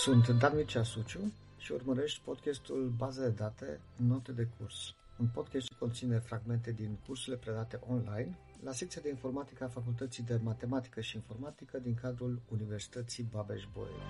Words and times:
Sunt 0.00 0.28
Dan 0.28 0.52
Mircea 0.54 0.82
Suciu 0.82 1.32
și 1.58 1.72
urmărești 1.72 2.20
podcastul 2.24 2.92
Baze 2.96 3.20
de 3.20 3.28
date, 3.28 3.80
note 3.96 4.32
de 4.32 4.48
curs. 4.58 4.94
Un 5.18 5.26
podcast 5.34 5.66
ce 5.66 5.74
conține 5.78 6.18
fragmente 6.18 6.72
din 6.72 6.98
cursurile 7.06 7.36
predate 7.36 7.80
online 7.88 8.38
la 8.64 8.72
secția 8.72 9.00
de 9.04 9.08
informatică 9.08 9.64
a 9.64 9.68
Facultății 9.68 10.22
de 10.22 10.40
Matematică 10.42 11.00
și 11.00 11.16
Informatică 11.16 11.78
din 11.78 11.94
cadrul 11.94 12.40
Universității 12.48 13.28
Babeș-Bolyai. 13.30 14.00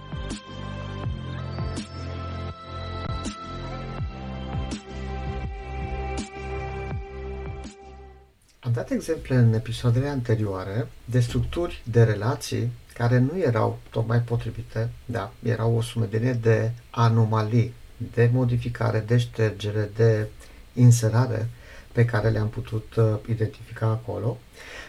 Am 8.61 8.73
dat 8.73 8.91
exemple 8.91 9.37
în 9.37 9.53
episoadele 9.53 10.09
anterioare 10.09 10.89
de 11.05 11.21
structuri 11.21 11.83
de 11.91 12.03
relații 12.03 12.71
care 12.93 13.19
nu 13.19 13.39
erau 13.39 13.79
tocmai 13.91 14.21
potrivite, 14.21 14.91
da, 15.05 15.33
erau 15.43 15.77
o 15.77 15.83
sumedenie 15.83 16.33
de 16.33 16.71
anomalii, 16.91 17.75
de 18.15 18.31
modificare, 18.33 19.05
de 19.07 19.19
ștergere, 19.19 19.91
de 19.97 20.27
inserare 20.73 21.49
pe 21.93 22.05
care 22.05 22.29
le-am 22.29 22.49
putut 22.49 22.95
uh, 22.95 23.05
identifica 23.29 23.87
acolo 23.87 24.39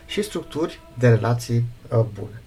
și 0.06 0.22
structuri 0.22 0.80
de 0.98 1.10
relații 1.10 1.66
uh, 1.90 2.06
bune. 2.14 2.42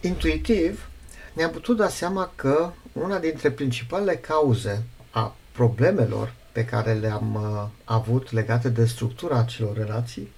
Intuitiv, 0.00 0.88
ne-am 1.32 1.50
putut 1.50 1.76
da 1.76 1.88
seama 1.88 2.32
că 2.34 2.70
una 2.92 3.18
dintre 3.18 3.50
principalele 3.50 4.16
cauze 4.16 4.82
a 5.10 5.36
problemelor 5.52 6.34
pe 6.52 6.64
care 6.64 6.92
le-am 6.92 7.34
uh, 7.34 7.68
avut 7.84 8.32
legate 8.32 8.68
de 8.68 8.84
structura 8.84 9.38
acelor 9.38 9.76
relații 9.76 10.32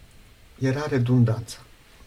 era 0.59 0.87
redundanța. 0.89 1.59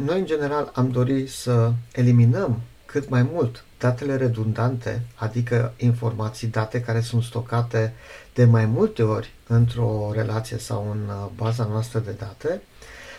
Noi, 0.03 0.19
în 0.19 0.25
general, 0.25 0.71
am 0.73 0.89
dorit 0.89 1.29
să 1.29 1.71
eliminăm 1.91 2.61
cât 2.85 3.09
mai 3.09 3.23
mult 3.31 3.63
datele 3.79 4.15
redundante, 4.15 5.01
adică 5.15 5.73
informații, 5.77 6.47
date 6.47 6.81
care 6.81 7.01
sunt 7.01 7.23
stocate 7.23 7.93
de 8.33 8.45
mai 8.45 8.65
multe 8.65 9.03
ori 9.03 9.33
într-o 9.47 10.11
relație 10.13 10.57
sau 10.57 10.91
în 10.91 11.07
uh, 11.07 11.29
baza 11.35 11.65
noastră 11.65 11.99
de 11.99 12.11
date, 12.11 12.61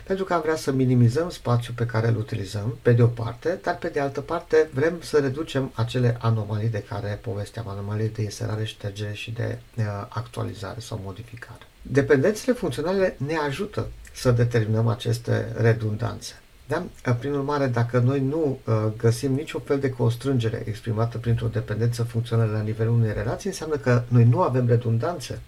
pentru 0.07 0.25
că 0.25 0.35
am 0.35 0.41
vrea 0.41 0.57
să 0.57 0.73
minimizăm 0.73 1.31
spațiul 1.31 1.75
pe 1.77 1.87
care 1.87 2.09
îl 2.09 2.17
utilizăm, 2.17 2.79
pe 2.83 2.93
de 2.93 3.03
o 3.03 3.07
parte, 3.07 3.59
dar 3.63 3.77
pe 3.79 3.89
de 3.89 4.01
altă 4.01 4.21
parte 4.21 4.69
vrem 4.75 5.01
să 5.01 5.19
reducem 5.19 5.73
acele 5.75 6.17
anomalii 6.21 6.69
de 6.69 6.85
care 6.89 7.19
povesteam, 7.23 7.69
anomalii 7.69 8.09
de 8.09 8.23
inserare, 8.23 8.65
ștergere 8.65 9.13
și 9.13 9.31
de 9.31 9.59
uh, 9.77 9.85
actualizare 10.09 10.81
sau 10.81 11.01
modificare. 11.05 11.63
Dependențele 11.83 12.57
funcționale 12.57 13.17
ne 13.27 13.37
ajută 13.37 13.89
să 14.13 14.31
determinăm 14.31 14.89
aceste 14.89 15.53
redundanțe. 15.57 16.35
Da? 16.71 17.13
Prin 17.13 17.33
urmare, 17.33 17.67
dacă 17.67 17.99
noi 17.99 18.21
nu 18.21 18.59
uh, 18.65 18.75
găsim 18.97 19.33
niciun 19.33 19.61
fel 19.61 19.79
de 19.79 19.91
constrângere 19.91 20.63
exprimată 20.65 21.19
printr-o 21.19 21.47
dependență 21.47 22.03
funcțională 22.03 22.53
la 22.53 22.61
nivelul 22.61 22.95
unei 22.95 23.13
relații, 23.13 23.49
înseamnă 23.49 23.77
că 23.77 24.03
noi 24.09 24.25
nu 24.25 24.43
avem 24.43 24.67
redundanțe 24.67 25.41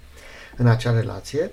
în 0.57 0.67
acea 0.67 0.93
relație. 0.93 1.51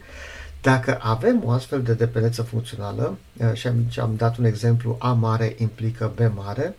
Dacă 0.62 0.98
avem 1.02 1.42
o 1.46 1.52
astfel 1.52 1.82
de 1.82 1.94
dependență 1.94 2.42
funcțională, 2.42 3.18
uh, 3.38 3.54
și 3.54 3.68
am, 3.68 3.76
am 4.00 4.14
dat 4.16 4.38
un 4.38 4.46
exemplu, 4.46 4.96
A 5.00 5.12
mare 5.12 5.56
implică 5.58 6.12
B 6.16 6.36
mare, 6.36 6.76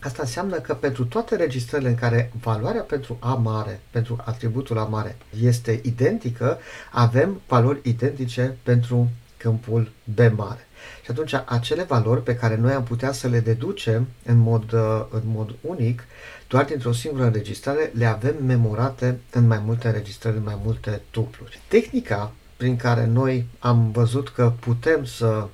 Asta 0.00 0.22
înseamnă 0.22 0.56
că 0.56 0.74
pentru 0.74 1.04
toate 1.04 1.36
registrările 1.36 1.88
în 1.88 1.94
care 1.94 2.32
valoarea 2.40 2.82
pentru 2.82 3.16
A 3.20 3.34
mare, 3.34 3.80
pentru 3.90 4.16
atributul 4.24 4.78
A 4.78 4.84
mare, 4.84 5.16
este 5.42 5.80
identică, 5.84 6.58
avem 6.92 7.40
valori 7.48 7.80
identice 7.82 8.56
pentru 8.62 9.08
câmpul 9.36 9.90
B 10.04 10.18
mare. 10.36 10.65
Și 11.04 11.10
atunci 11.10 11.34
acele 11.44 11.82
valori 11.82 12.22
pe 12.22 12.36
care 12.36 12.56
noi 12.56 12.72
am 12.72 12.82
putea 12.82 13.12
să 13.12 13.28
le 13.28 13.40
deducem 13.40 14.06
în 14.24 14.36
mod, 14.36 14.72
uh, 14.72 15.04
în 15.10 15.22
mod 15.24 15.54
unic, 15.60 16.04
doar 16.48 16.64
dintr-o 16.64 16.92
singură 16.92 17.24
înregistrare, 17.24 17.90
le 17.94 18.04
avem 18.04 18.34
memorate 18.44 19.20
în 19.30 19.46
mai 19.46 19.62
multe 19.64 19.86
înregistrări, 19.86 20.36
în 20.36 20.42
mai 20.42 20.58
multe 20.64 21.00
tupluri. 21.10 21.60
Tehnica 21.68 22.32
prin 22.56 22.76
care 22.76 23.06
noi 23.06 23.46
am 23.58 23.90
văzut 23.90 24.28
că 24.28 24.52
putem 24.60 25.04
să 25.04 25.46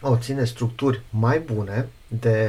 obține 0.00 0.44
structuri 0.44 1.02
mai 1.10 1.38
bune 1.38 1.88
de 2.08 2.48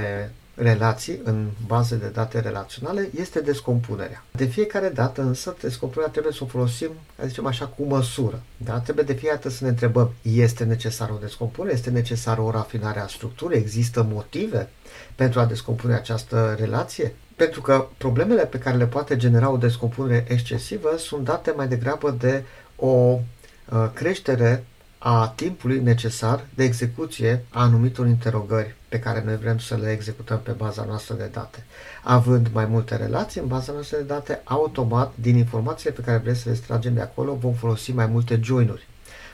relații 0.56 1.20
în 1.24 1.48
baze 1.68 1.96
de 1.96 2.08
date 2.08 2.40
relaționale 2.40 3.10
este 3.20 3.40
descompunerea. 3.40 4.24
De 4.32 4.46
fiecare 4.46 4.90
dată 4.90 5.22
însă 5.22 5.56
descompunerea 5.62 6.12
trebuie 6.12 6.34
să 6.34 6.44
o 6.44 6.48
folosim, 6.48 6.90
să 7.20 7.28
zicem 7.28 7.46
așa, 7.46 7.66
cu 7.66 7.84
măsură. 7.84 8.42
Da? 8.58 8.80
Trebuie 8.80 9.06
de 9.06 9.14
fiecare 9.14 9.40
dată 9.42 9.50
să 9.56 9.64
ne 9.64 9.70
întrebăm, 9.70 10.14
este 10.22 10.64
necesară 10.64 11.14
o 11.14 11.22
descompunere, 11.22 11.76
este 11.76 11.90
necesară 11.90 12.42
o 12.42 12.52
rafinare 12.52 13.00
a 13.00 13.08
structurii, 13.08 13.60
există 13.60 14.08
motive 14.12 14.70
pentru 15.16 15.40
a 15.40 15.46
descompune 15.46 15.94
această 15.94 16.56
relație? 16.60 17.16
Pentru 17.36 17.62
că 17.62 17.88
problemele 17.98 18.46
pe 18.46 18.58
care 18.58 18.78
le 18.78 18.88
poate 18.88 19.16
genera 19.16 19.50
o 19.50 19.58
descompunere 19.58 20.26
excesivă 20.28 20.96
sunt 20.98 21.24
date 21.24 21.52
mai 21.56 21.68
degrabă 21.68 22.12
de 22.20 22.44
o 22.76 22.88
uh, 22.88 23.90
creștere 23.94 24.66
a 24.98 25.34
timpului 25.36 25.80
necesar 25.80 26.46
de 26.56 26.64
execuție 26.64 27.46
a 27.50 27.62
anumitor 27.62 28.08
interogări 28.08 28.76
pe 28.92 29.00
care 29.00 29.24
noi 29.26 29.38
vrem 29.38 29.60
să 29.60 29.76
le 29.76 29.92
executăm 29.92 30.40
pe 30.40 30.52
baza 30.52 30.84
noastră 30.84 31.16
de 31.16 31.30
date. 31.32 31.66
Având 32.04 32.48
mai 32.54 32.66
multe 32.66 32.96
relații 32.96 33.42
în 33.42 33.48
baza 33.48 33.72
noastră 33.72 33.98
de 33.98 34.04
date, 34.04 34.42
automat, 34.44 35.12
din 35.16 35.36
informațiile 35.36 35.96
pe 35.96 36.02
care 36.02 36.18
vrem 36.18 36.34
să 36.34 36.42
le 36.46 36.52
extragem 36.52 36.94
de 36.94 37.02
acolo, 37.02 37.34
vom 37.34 37.54
folosi 37.54 37.92
mai 37.92 38.06
multe 38.06 38.40
join-uri. 38.44 38.88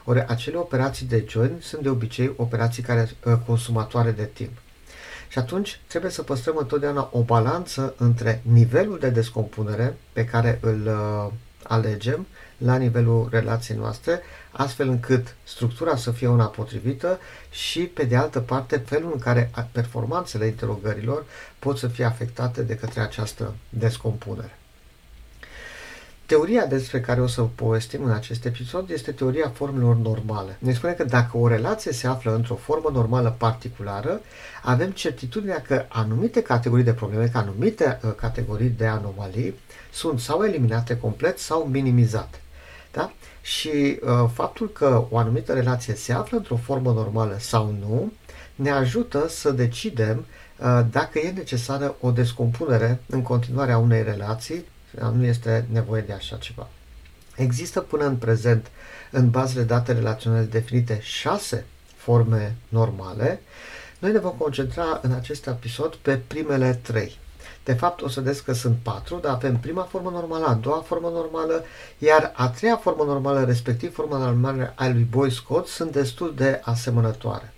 Ori 0.06 0.25
acele 0.28 0.57
operații 0.57 1.06
de 1.06 1.25
join 1.28 1.51
sunt 1.59 1.81
de 1.81 1.90
obicei 1.90 2.34
operații 2.35 2.84
care 2.84 3.09
uh, 3.25 3.34
consumatoare 3.45 4.12
de 4.12 4.25
timp. 4.25 4.57
Și 5.28 5.40
atunci 5.40 5.79
trebuie 5.88 6.12
să 6.12 6.22
păstrăm 6.22 6.56
întotdeauna 6.57 7.09
o 7.12 7.22
balanță 7.22 7.94
între 7.97 8.41
nivelul 8.51 9.00
de 9.00 9.09
descompunere 9.09 9.97
pe 10.13 10.25
care 10.25 10.59
îl 10.62 10.81
uh, 10.85 11.34
alegem 11.63 12.28
la 12.57 12.75
nivelul 12.75 13.28
relației 13.31 13.78
noastre, 13.78 14.22
astfel 14.51 14.88
încât 14.90 15.35
structura 15.44 15.95
să 15.95 16.12
fie 16.12 16.28
una 16.28 16.45
potrivită 16.45 17.19
și, 17.50 17.79
pe 17.79 18.03
de 18.03 18.16
altă 18.16 18.40
parte, 18.40 18.78
felul 18.78 19.12
în 19.13 19.19
care 19.19 19.51
performanțele 19.72 20.45
interogărilor 20.45 21.25
pot 21.59 21.78
să 21.78 21.88
fie 21.88 22.06
afectate 22.06 22.62
de 22.62 22.75
către 22.75 23.01
această 23.01 23.53
descompunere. 23.69 24.57
Teoria 26.28 26.66
despre 26.66 27.01
care 27.01 27.22
o 27.22 27.28
să 27.28 27.41
povestim 27.41 28.03
în 28.03 28.12
acest 28.12 28.45
episod 28.45 28.89
este 28.89 29.12
teoria 29.12 29.50
formelor 29.50 29.95
normale. 29.95 30.57
Ne 30.59 30.74
spune 30.74 30.94
că 30.94 31.03
dacă 31.03 31.38
o 31.38 31.47
relație 31.47 31.91
se 31.91 32.07
află 32.07 32.35
într-o 32.35 32.56
formă 32.56 32.89
normală 32.94 33.35
particulară, 33.38 34.22
avem 34.63 34.91
certitudinea 34.91 35.62
că 35.62 35.85
anumite 35.88 36.41
categorii 36.41 36.84
de 36.84 36.94
probleme, 36.94 37.28
că 37.28 37.38
anumite 37.38 38.00
uh, 38.03 38.12
categorii 38.16 38.69
de 38.69 38.85
anomalii 38.85 39.59
sunt 39.91 40.19
sau 40.19 40.44
eliminate 40.44 40.97
complet 40.97 41.39
sau 41.39 41.68
minimizate. 41.72 42.38
Da? 42.92 43.12
Și 43.42 43.70
uh, 44.02 44.30
faptul 44.34 44.70
că 44.70 45.06
o 45.09 45.18
anumită 45.18 45.53
relație 45.53 45.96
se 45.96 46.14
află 46.14 46.38
într-o 46.38 46.56
formă 46.56 46.92
normală 46.92 47.38
sau 47.40 47.75
nu 47.80 48.12
ne 48.56 48.72
ajută 48.72 49.28
să 49.30 49.52
decidem 49.52 50.25
uh, 50.58 50.81
dacă 50.92 51.20
e 51.20 51.31
necesară 51.31 51.96
o 52.00 52.12
descompunere 52.12 53.00
în 53.08 53.22
continuare 53.22 53.72
a 53.72 53.78
unei 53.78 54.03
relații, 54.03 54.66
nu 55.14 55.25
este 55.25 55.66
nevoie 55.72 56.02
de 56.02 56.14
așa 56.14 56.36
ceva. 56.36 56.68
Există 57.36 57.80
până 57.81 58.06
în 58.06 58.16
prezent 58.16 58.68
în 59.12 59.30
bazele 59.30 59.64
date 59.64 59.92
relaționale 59.92 60.44
definite 60.44 61.00
șase 61.02 61.66
forme 61.96 62.56
normale. 62.69 63.42
Noi 64.00 64.12
ne 64.12 64.19
vom 64.19 64.36
concentra 64.38 65.00
în 65.02 65.12
acest 65.12 65.48
episod 65.48 65.96
pe 65.96 66.18
primele 66.28 66.74
trei. 66.74 67.18
De 67.68 67.74
fapt, 67.74 68.02
o 68.02 68.08
să 68.08 68.22
vedeți 68.22 68.44
că 68.44 68.54
sunt 68.54 68.78
patru, 68.84 69.20
dar 69.22 69.34
avem 69.34 69.58
prima 69.58 69.82
formă 69.82 70.10
normală, 70.10 70.46
a 70.46 70.54
doua 70.54 70.84
formă 70.86 71.10
normală, 71.10 71.64
iar 71.98 72.31
a 72.36 72.50
treia 72.50 72.75
formă 72.75 73.04
normală, 73.04 73.44
respectiv 73.44 73.94
forma 73.94 74.18
normală 74.18 74.74
a 74.75 74.88
lui 74.88 75.08
Boyce 75.10 75.42
Code, 75.48 75.68
sunt 75.68 75.92
destul 75.92 76.34
de 76.36 76.60
asemănătoare. 76.64 77.54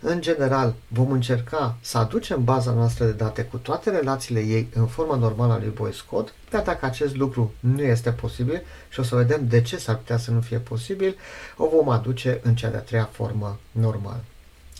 În 0.00 0.20
general, 0.20 0.74
vom 0.88 1.10
încerca 1.10 1.76
să 1.80 1.98
aducem 1.98 2.44
baza 2.44 2.72
noastră 2.72 3.04
de 3.04 3.10
date 3.10 3.42
cu 3.42 3.56
toate 3.56 3.90
relațiile 3.90 4.40
ei 4.40 4.68
în 4.74 4.86
forma 4.86 5.16
normală 5.16 5.52
a 5.52 5.58
lui 5.58 5.72
Boyce 5.74 6.00
Code, 6.10 6.30
dar 6.50 6.62
dacă 6.62 6.86
acest 6.86 7.16
lucru 7.16 7.52
nu 7.60 7.82
este 7.82 8.10
posibil 8.10 8.62
și 8.88 9.00
o 9.00 9.02
să 9.02 9.16
vedem 9.16 9.46
de 9.48 9.62
ce 9.62 9.76
s-ar 9.76 9.96
putea 9.96 10.18
să 10.18 10.30
nu 10.30 10.40
fie 10.40 10.58
posibil, 10.58 11.16
o 11.56 11.68
vom 11.68 11.88
aduce 11.88 12.40
în 12.42 12.54
cea 12.54 12.68
de-a 12.68 12.80
treia 12.80 13.08
formă 13.12 13.58
normală. 13.72 14.24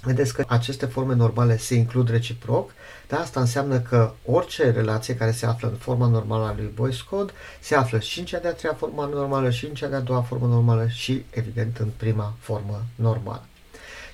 Vedeți 0.02 0.34
că 0.34 0.44
aceste 0.48 0.86
forme 0.86 1.14
normale 1.14 1.56
se 1.56 1.74
includ 1.74 2.08
reciproc, 2.08 2.70
dar 3.08 3.20
asta 3.20 3.40
înseamnă 3.40 3.80
că 3.80 4.12
orice 4.24 4.70
relație 4.70 5.16
care 5.16 5.30
se 5.30 5.46
află 5.46 5.68
în 5.68 5.76
forma 5.76 6.06
normală 6.06 6.44
a 6.44 6.54
lui 6.56 6.70
Boyce 6.74 7.04
Code 7.10 7.32
se 7.60 7.74
află 7.74 7.98
și 7.98 8.18
în 8.18 8.24
cea 8.24 8.38
de-a 8.38 8.52
treia 8.52 8.74
formă 8.74 9.10
normală 9.12 9.50
și 9.50 9.66
în 9.66 9.74
cea 9.74 9.88
de-a 9.88 10.00
doua 10.00 10.22
formă 10.22 10.46
normală 10.46 10.86
și, 10.88 11.24
evident, 11.30 11.76
în 11.76 11.88
prima 11.96 12.34
formă 12.38 12.84
normală. 12.94 13.44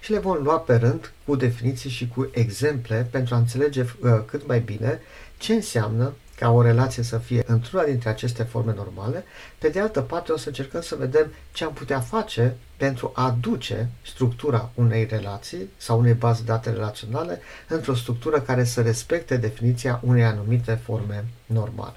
Și 0.01 0.11
le 0.11 0.19
vom 0.19 0.43
lua 0.43 0.59
pe 0.59 0.77
rând 0.77 1.13
cu 1.25 1.37
definiții 1.37 1.91
și 1.91 2.09
cu 2.09 2.31
exemple 2.33 3.09
pentru 3.11 3.35
a 3.35 3.39
înțelege 3.39 3.81
uh, 3.81 4.11
cât 4.27 4.47
mai 4.47 4.61
bine 4.61 5.01
ce 5.39 5.53
înseamnă 5.53 6.13
ca 6.39 6.51
o 6.51 6.63
relație 6.63 7.03
să 7.03 7.19
fie 7.19 7.43
într-una 7.47 7.85
dintre 7.85 8.09
aceste 8.09 8.43
forme 8.43 8.75
normale, 8.75 9.25
pe 9.59 9.69
de 9.69 9.81
altă 9.81 10.01
parte 10.01 10.33
o 10.33 10.37
să 10.37 10.49
încercăm 10.49 10.81
să 10.81 10.95
vedem 10.95 11.33
ce 11.53 11.65
am 11.65 11.73
putea 11.73 12.01
face 12.01 12.57
pentru 12.77 13.13
a 13.15 13.25
aduce 13.25 13.89
structura 14.03 14.71
unei 14.75 15.05
relații 15.05 15.71
sau 15.77 15.99
unei 15.99 16.13
baze 16.13 16.41
de 16.41 16.53
date 16.53 16.71
relaționale 16.71 17.41
într-o 17.69 17.95
structură 17.95 18.41
care 18.41 18.65
să 18.65 18.83
respecte 18.83 19.37
definiția 19.37 20.01
unei 20.05 20.25
anumite 20.25 20.81
forme 20.85 21.25
normale. 21.47 21.97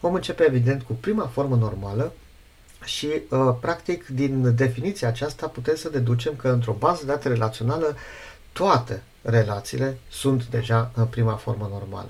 Vom 0.00 0.14
începe 0.14 0.44
evident 0.44 0.82
cu 0.82 0.92
prima 0.92 1.26
formă 1.26 1.56
normală 1.56 2.12
și 2.84 3.06
uh, 3.06 3.54
practic 3.60 4.06
din 4.06 4.54
definiția 4.54 5.08
aceasta 5.08 5.46
putem 5.46 5.74
să 5.74 5.88
deducem 5.88 6.34
că 6.36 6.48
într-o 6.48 6.76
bază 6.78 7.04
de 7.04 7.12
date 7.12 7.28
relațională 7.28 7.96
toate 8.52 9.02
relațiile 9.22 9.98
sunt 10.10 10.46
deja 10.46 10.90
în 10.94 11.06
prima 11.06 11.34
formă 11.34 11.68
normală. 11.72 12.08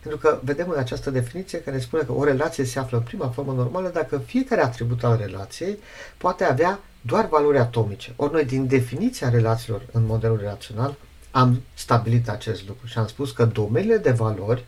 Pentru 0.00 0.18
că 0.20 0.38
vedem 0.42 0.70
în 0.70 0.78
această 0.78 1.10
definiție 1.10 1.60
care 1.60 1.78
spune 1.78 2.02
că 2.02 2.12
o 2.12 2.24
relație 2.24 2.64
se 2.64 2.78
află 2.78 2.96
în 2.96 3.02
prima 3.02 3.28
formă 3.28 3.52
normală 3.52 3.90
dacă 3.94 4.18
fiecare 4.18 4.60
atribut 4.60 5.04
al 5.04 5.18
relației 5.20 5.78
poate 6.16 6.44
avea 6.44 6.80
doar 7.00 7.28
valori 7.28 7.58
atomice. 7.58 8.12
Ori 8.16 8.32
noi 8.32 8.44
din 8.44 8.66
definiția 8.66 9.28
relațiilor 9.28 9.82
în 9.92 10.06
modelul 10.06 10.38
relațional 10.38 10.96
am 11.30 11.62
stabilit 11.74 12.28
acest 12.28 12.66
lucru 12.66 12.86
și 12.86 12.98
am 12.98 13.06
spus 13.06 13.30
că 13.30 13.44
domeniile 13.44 13.96
de 13.96 14.10
valori 14.10 14.64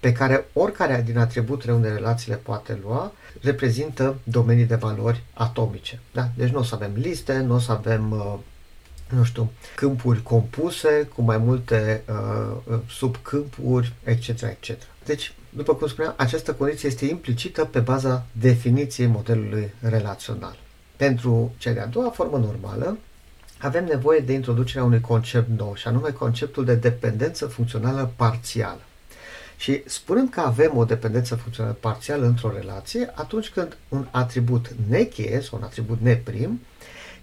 pe 0.00 0.12
care 0.12 0.46
oricare 0.52 1.02
din 1.06 1.18
atributele 1.18 1.72
unde 1.72 1.88
relațiile 1.88 2.36
poate 2.36 2.78
lua 2.82 3.12
reprezintă 3.40 4.16
domenii 4.24 4.64
de 4.64 4.74
valori 4.74 5.22
atomice. 5.34 6.00
Da? 6.12 6.28
Deci 6.36 6.50
nu 6.50 6.58
o 6.58 6.62
să 6.62 6.74
avem 6.74 6.92
liste, 6.94 7.38
nu 7.38 7.54
o 7.54 7.58
să 7.58 7.72
avem 7.72 8.10
uh, 8.10 8.34
nu 9.14 9.24
știu, 9.24 9.52
câmpuri 9.74 10.22
compuse 10.22 11.08
cu 11.14 11.22
mai 11.22 11.38
multe 11.38 12.02
uh, 12.68 12.78
subcâmpuri, 12.88 13.92
etc., 14.04 14.28
etc. 14.28 14.70
Deci, 15.04 15.34
după 15.50 15.74
cum 15.74 15.88
spuneam, 15.88 16.14
această 16.16 16.52
condiție 16.54 16.88
este 16.88 17.06
implicită 17.06 17.64
pe 17.64 17.78
baza 17.78 18.26
definiției 18.32 19.06
modelului 19.06 19.72
relațional. 19.80 20.56
Pentru 20.96 21.54
cea 21.58 21.72
de-a 21.72 21.86
doua 21.86 22.10
formă 22.10 22.38
normală, 22.38 22.98
avem 23.58 23.84
nevoie 23.84 24.18
de 24.18 24.32
introducerea 24.32 24.84
unui 24.84 25.00
concept 25.00 25.48
nou, 25.58 25.74
și 25.74 25.86
anume 25.86 26.10
conceptul 26.10 26.64
de 26.64 26.74
dependență 26.74 27.46
funcțională 27.46 28.12
parțială. 28.16 28.80
Și 29.56 29.82
spunem 29.86 30.28
că 30.28 30.40
avem 30.40 30.76
o 30.76 30.84
dependență 30.84 31.34
funcțională 31.34 31.76
parțială 31.80 32.26
într-o 32.26 32.52
relație 32.52 33.12
atunci 33.14 33.48
când 33.48 33.76
un 33.88 34.06
atribut 34.10 34.74
necheie 34.88 35.40
sau 35.40 35.58
un 35.58 35.64
atribut 35.64 36.00
neprim 36.00 36.60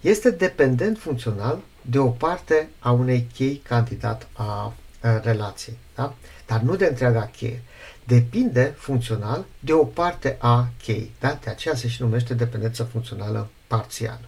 este 0.01 0.31
dependent 0.31 0.97
funcțional 0.97 1.59
de 1.81 2.00
o 2.00 2.08
parte 2.08 2.70
a 2.80 2.92
unei 2.92 3.28
chei 3.34 3.62
candidat 3.68 4.28
a, 4.34 4.74
a 5.02 5.20
relației, 5.24 5.78
da? 5.96 6.14
dar 6.46 6.62
nu 6.62 6.76
de 6.76 6.86
întreaga 6.86 7.26
cheie. 7.26 7.62
Depinde 8.04 8.74
funcțional 8.78 9.46
de 9.60 9.74
o 9.74 9.84
parte 9.84 10.38
a 10.40 10.68
cheii. 10.84 11.16
Da? 11.20 11.40
De 11.44 11.50
aceea 11.50 11.76
se 11.76 11.88
și 11.88 12.02
numește 12.02 12.34
dependență 12.34 12.84
funcțională 12.84 13.50
parțială. 13.68 14.22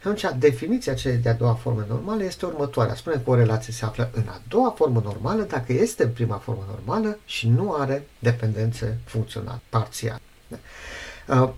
Și 0.00 0.06
atunci, 0.06 0.38
definiția 0.38 0.94
celei 0.94 1.16
de-a 1.16 1.34
doua 1.34 1.54
formă 1.54 1.84
normală 1.88 2.24
este 2.24 2.46
următoarea. 2.46 2.94
Spune 2.94 3.20
că 3.24 3.30
o 3.30 3.34
relație 3.34 3.72
se 3.72 3.84
află 3.84 4.10
în 4.12 4.24
a 4.28 4.40
doua 4.48 4.70
formă 4.70 5.00
normală 5.04 5.42
dacă 5.42 5.72
este 5.72 6.02
în 6.02 6.10
prima 6.10 6.36
formă 6.36 6.64
normală 6.68 7.18
și 7.24 7.48
nu 7.48 7.72
are 7.72 8.06
dependențe 8.18 8.98
funcționale, 9.04 9.60
parțiale. 9.68 10.20
Da? 11.26 11.54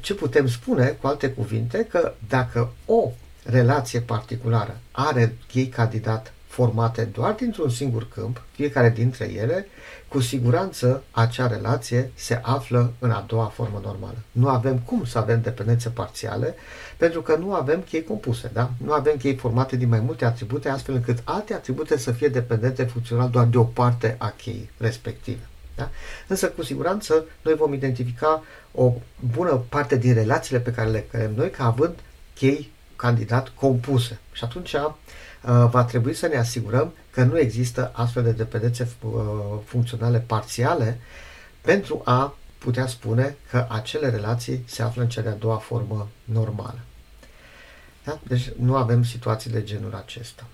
Ce 0.00 0.14
putem 0.14 0.48
spune, 0.48 0.86
cu 0.88 1.06
alte 1.06 1.30
cuvinte, 1.30 1.84
că 1.84 2.14
dacă 2.28 2.72
o 2.86 3.10
relație 3.44 4.00
particulară 4.00 4.80
are 4.92 5.36
chei 5.48 5.66
candidat 5.66 6.32
formate 6.46 7.02
doar 7.02 7.32
dintr-un 7.32 7.70
singur 7.70 8.08
câmp, 8.08 8.42
fiecare 8.52 8.90
dintre 8.90 9.32
ele, 9.32 9.66
cu 10.08 10.20
siguranță 10.20 11.02
acea 11.10 11.46
relație 11.46 12.10
se 12.14 12.40
află 12.42 12.92
în 12.98 13.10
a 13.10 13.24
doua 13.26 13.44
formă 13.44 13.80
normală. 13.84 14.16
Nu 14.32 14.48
avem 14.48 14.78
cum 14.78 15.04
să 15.04 15.18
avem 15.18 15.40
dependențe 15.40 15.88
parțiale, 15.88 16.54
pentru 16.96 17.22
că 17.22 17.36
nu 17.36 17.54
avem 17.54 17.80
chei 17.80 18.04
compuse, 18.04 18.50
da? 18.52 18.70
Nu 18.84 18.92
avem 18.92 19.16
chei 19.16 19.36
formate 19.36 19.76
din 19.76 19.88
mai 19.88 20.00
multe 20.00 20.24
atribute, 20.24 20.68
astfel 20.68 20.94
încât 20.94 21.18
alte 21.24 21.54
atribute 21.54 21.98
să 21.98 22.12
fie 22.12 22.28
dependente 22.28 22.84
funcțional 22.84 23.30
doar 23.30 23.44
de 23.44 23.58
o 23.58 23.64
parte 23.64 24.14
a 24.18 24.34
cheii 24.36 24.70
respective. 24.76 25.48
Da? 25.76 25.90
Însă, 26.26 26.48
cu 26.48 26.62
siguranță, 26.62 27.24
noi 27.42 27.54
vom 27.54 27.72
identifica 27.72 28.42
o 28.72 28.92
bună 29.34 29.64
parte 29.68 29.96
din 29.96 30.14
relațiile 30.14 30.60
pe 30.60 30.72
care 30.72 30.88
le 30.88 31.06
creăm 31.10 31.32
noi 31.34 31.50
ca 31.50 31.64
având 31.64 31.94
chei 32.34 32.70
candidat 33.00 33.48
compuse. 33.48 34.18
Și 34.32 34.44
atunci 34.44 34.72
uh, 34.72 34.90
va 35.70 35.84
trebui 35.84 36.14
să 36.14 36.26
ne 36.26 36.36
asigurăm 36.36 36.94
că 37.10 37.22
nu 37.22 37.38
există 37.38 37.90
astfel 37.94 38.22
de 38.22 38.30
dependențe 38.30 38.88
uh, 39.00 39.12
funcționale 39.64 40.18
parțiale 40.18 41.00
pentru 41.60 42.00
a 42.04 42.36
putea 42.58 42.86
spune 42.86 43.36
că 43.50 43.66
acele 43.68 44.10
relații 44.10 44.64
se 44.66 44.82
află 44.82 45.02
în 45.02 45.08
cea 45.08 45.20
de-a 45.20 45.32
doua 45.32 45.56
formă 45.56 46.08
normală. 46.24 46.78
Da? 48.04 48.18
Deci 48.22 48.52
nu 48.58 48.76
avem 48.76 49.04
situații 49.04 49.50
de 49.50 49.62
genul 49.62 49.94
acesta. 49.94 50.46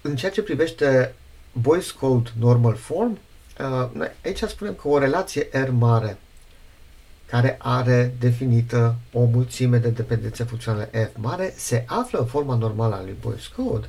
În 0.00 0.16
ceea 0.16 0.30
ce 0.30 0.42
privește 0.42 1.14
Boy's 1.60 1.98
Code 2.00 2.30
Normal 2.38 2.74
Form, 2.74 3.18
uh, 3.60 4.08
aici 4.24 4.42
spunem 4.42 4.74
că 4.74 4.88
o 4.88 4.98
relație 4.98 5.48
R 5.52 5.68
mare 5.68 6.18
care 7.26 7.56
are 7.58 8.14
definită 8.18 8.94
o 9.12 9.24
mulțime 9.24 9.78
de 9.78 9.88
dependențe 9.88 10.44
funcționale 10.44 10.90
F 11.12 11.16
mare, 11.20 11.52
se 11.56 11.84
află 11.86 12.18
în 12.18 12.26
forma 12.26 12.54
normală 12.54 12.94
a 12.94 13.02
lui 13.02 13.16
Boy's 13.20 13.54
Code. 13.56 13.88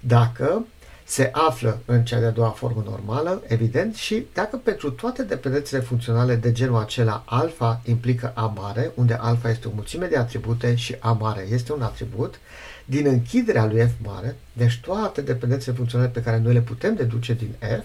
Dacă 0.00 0.66
se 1.04 1.30
află 1.32 1.80
în 1.84 2.04
cea 2.04 2.18
de-a 2.18 2.30
doua 2.30 2.48
formă 2.48 2.82
normală, 2.86 3.42
evident, 3.46 3.94
și 3.94 4.26
dacă 4.34 4.56
pentru 4.56 4.90
toate 4.90 5.22
dependențele 5.22 5.82
funcționale 5.82 6.36
de 6.36 6.52
genul 6.52 6.80
acela 6.80 7.22
alfa 7.26 7.80
implică 7.84 8.32
A 8.34 8.52
mare, 8.56 8.90
unde 8.94 9.14
alfa 9.14 9.50
este 9.50 9.68
o 9.68 9.70
mulțime 9.74 10.06
de 10.06 10.16
atribute 10.16 10.74
și 10.74 10.96
A 10.98 11.12
mare 11.12 11.46
este 11.50 11.72
un 11.72 11.82
atribut, 11.82 12.40
din 12.84 13.06
închiderea 13.06 13.66
lui 13.66 13.80
F 13.80 13.92
mare, 14.04 14.36
deci 14.52 14.80
toate 14.84 15.20
dependențele 15.20 15.76
funcționale 15.76 16.10
pe 16.10 16.22
care 16.22 16.38
noi 16.38 16.52
le 16.52 16.60
putem 16.60 16.94
deduce 16.94 17.34
din 17.34 17.54
F, 17.58 17.84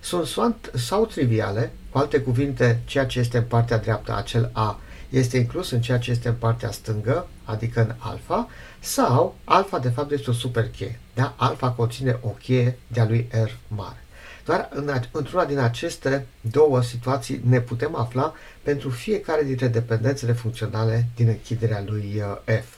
sunt 0.00 0.70
sau 0.74 1.06
triviale, 1.06 1.72
cu 1.90 1.98
alte 1.98 2.20
cuvinte, 2.20 2.80
ceea 2.84 3.06
ce 3.06 3.18
este 3.18 3.36
în 3.36 3.44
partea 3.44 3.78
dreaptă, 3.78 4.16
acel 4.16 4.50
A, 4.52 4.80
este 5.08 5.36
inclus 5.36 5.70
în 5.70 5.80
ceea 5.80 5.98
ce 5.98 6.10
este 6.10 6.28
în 6.28 6.34
partea 6.34 6.70
stângă, 6.70 7.26
adică 7.44 7.80
în 7.80 7.94
alfa, 7.98 8.48
sau 8.80 9.36
alfa 9.44 9.78
de 9.78 9.88
fapt 9.88 10.10
este 10.10 10.30
o 10.30 10.32
supercheie. 10.32 11.00
Da? 11.14 11.34
Alfa 11.36 11.70
conține 11.70 12.18
o 12.22 12.28
cheie 12.28 12.78
de-a 12.86 13.04
lui 13.04 13.28
R 13.30 13.50
mare. 13.68 14.04
Doar 14.44 14.68
în, 14.72 15.00
într-una 15.10 15.44
din 15.44 15.58
aceste 15.58 16.26
două 16.40 16.82
situații 16.82 17.40
ne 17.44 17.60
putem 17.60 17.94
afla 17.94 18.32
pentru 18.62 18.90
fiecare 18.90 19.42
dintre 19.42 19.68
dependențele 19.68 20.32
funcționale 20.32 21.06
din 21.14 21.28
închiderea 21.28 21.82
lui 21.86 22.22
uh, 22.46 22.54
F. 22.62 22.74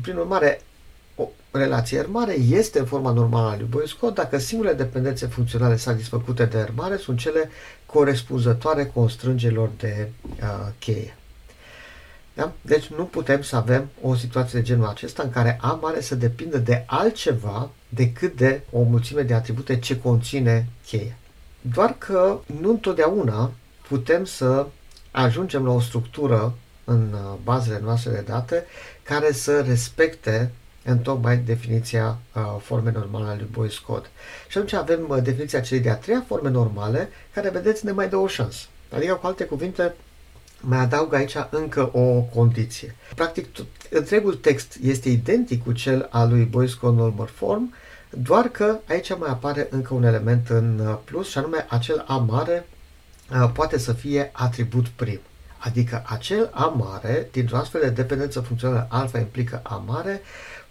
Prin 0.00 0.16
urmare, 0.16 0.60
o 1.16 1.28
relație 1.50 2.00
R 2.00 2.06
mare 2.06 2.32
este 2.32 2.78
în 2.78 2.84
forma 2.84 3.12
normală 3.12 3.48
a 3.50 3.56
lui 3.56 3.66
Boyce 3.70 3.96
Code 4.00 4.12
dacă 4.12 4.38
singurele 4.38 4.76
dependențe 4.76 5.26
funcționale 5.26 5.76
satisfăcute 5.76 6.44
de 6.44 6.60
R 6.60 6.70
mare 6.74 6.96
sunt 6.96 7.18
cele 7.18 7.50
corespunzătoare 7.86 8.86
constrângerilor 8.86 9.70
de 9.76 10.08
uh, 10.40 10.68
cheie. 10.78 11.16
Da? 12.34 12.52
Deci 12.60 12.86
nu 12.86 13.04
putem 13.04 13.42
să 13.42 13.56
avem 13.56 13.88
o 14.02 14.14
situație 14.14 14.58
de 14.58 14.64
genul 14.64 14.86
acesta 14.86 15.22
în 15.22 15.30
care 15.30 15.58
A 15.60 15.78
mare 15.82 16.00
să 16.00 16.14
depindă 16.14 16.58
de 16.58 16.84
altceva 16.86 17.70
decât 17.88 18.36
de 18.36 18.60
o 18.70 18.82
mulțime 18.82 19.22
de 19.22 19.34
atribute 19.34 19.78
ce 19.78 19.98
conține 19.98 20.68
cheie. 20.86 21.16
Doar 21.60 21.94
că 21.98 22.38
nu 22.60 22.70
întotdeauna 22.70 23.52
putem 23.88 24.24
să 24.24 24.66
ajungem 25.10 25.64
la 25.64 25.72
o 25.72 25.80
structură 25.80 26.54
în 26.84 27.12
uh, 27.12 27.38
bazele 27.42 27.80
noastre 27.82 28.10
de 28.10 28.20
date 28.20 28.64
care 29.02 29.32
să 29.32 29.60
respecte 29.60 30.52
în 30.86 30.98
tocmai 30.98 31.36
definiția 31.36 32.18
uh, 32.34 32.42
formei 32.60 32.92
normale 32.92 33.30
a 33.30 33.34
lui 33.34 33.48
Boyce 33.50 33.78
Code. 33.86 34.06
Și 34.48 34.56
atunci 34.56 34.72
avem 34.72 35.06
uh, 35.08 35.22
definiția 35.22 35.60
celei 35.60 35.82
de-a 35.82 35.96
treia 35.96 36.24
forme 36.26 36.50
normale, 36.50 37.08
care, 37.34 37.48
vedeți, 37.48 37.84
ne 37.84 37.90
mai 37.90 38.08
dă 38.08 38.16
o 38.16 38.26
șansă. 38.26 38.66
Adică, 38.90 39.14
cu 39.14 39.26
alte 39.26 39.44
cuvinte, 39.44 39.94
mai 40.60 40.78
adaug 40.78 41.14
aici 41.14 41.36
încă 41.50 41.90
o 41.92 42.20
condiție. 42.20 42.96
Practic, 43.14 43.52
tot, 43.52 43.66
întregul 43.90 44.34
text 44.34 44.78
este 44.82 45.08
identic 45.08 45.64
cu 45.64 45.72
cel 45.72 46.08
al 46.10 46.28
lui 46.28 46.44
Boyce 46.44 46.76
Code 46.76 46.96
Normal 46.96 47.30
Form, 47.34 47.74
doar 48.10 48.48
că 48.48 48.78
aici 48.88 49.16
mai 49.18 49.30
apare 49.30 49.66
încă 49.70 49.94
un 49.94 50.04
element 50.04 50.48
în 50.48 50.78
uh, 50.78 50.96
plus, 51.04 51.28
și 51.28 51.38
anume 51.38 51.66
acel 51.68 52.04
A 52.06 52.16
mare 52.16 52.66
uh, 53.30 53.50
poate 53.52 53.78
să 53.78 53.92
fie 53.92 54.30
atribut 54.32 54.88
prim. 54.88 55.20
Adică 55.58 56.02
acel 56.06 56.50
A 56.52 56.64
mare, 56.64 57.28
dintr-o 57.32 57.56
astfel 57.56 57.80
de 57.80 57.90
dependență 57.90 58.40
funcțională 58.40 58.86
alfa 58.90 59.18
implică 59.18 59.60
A 59.62 59.82
mare, 59.86 60.20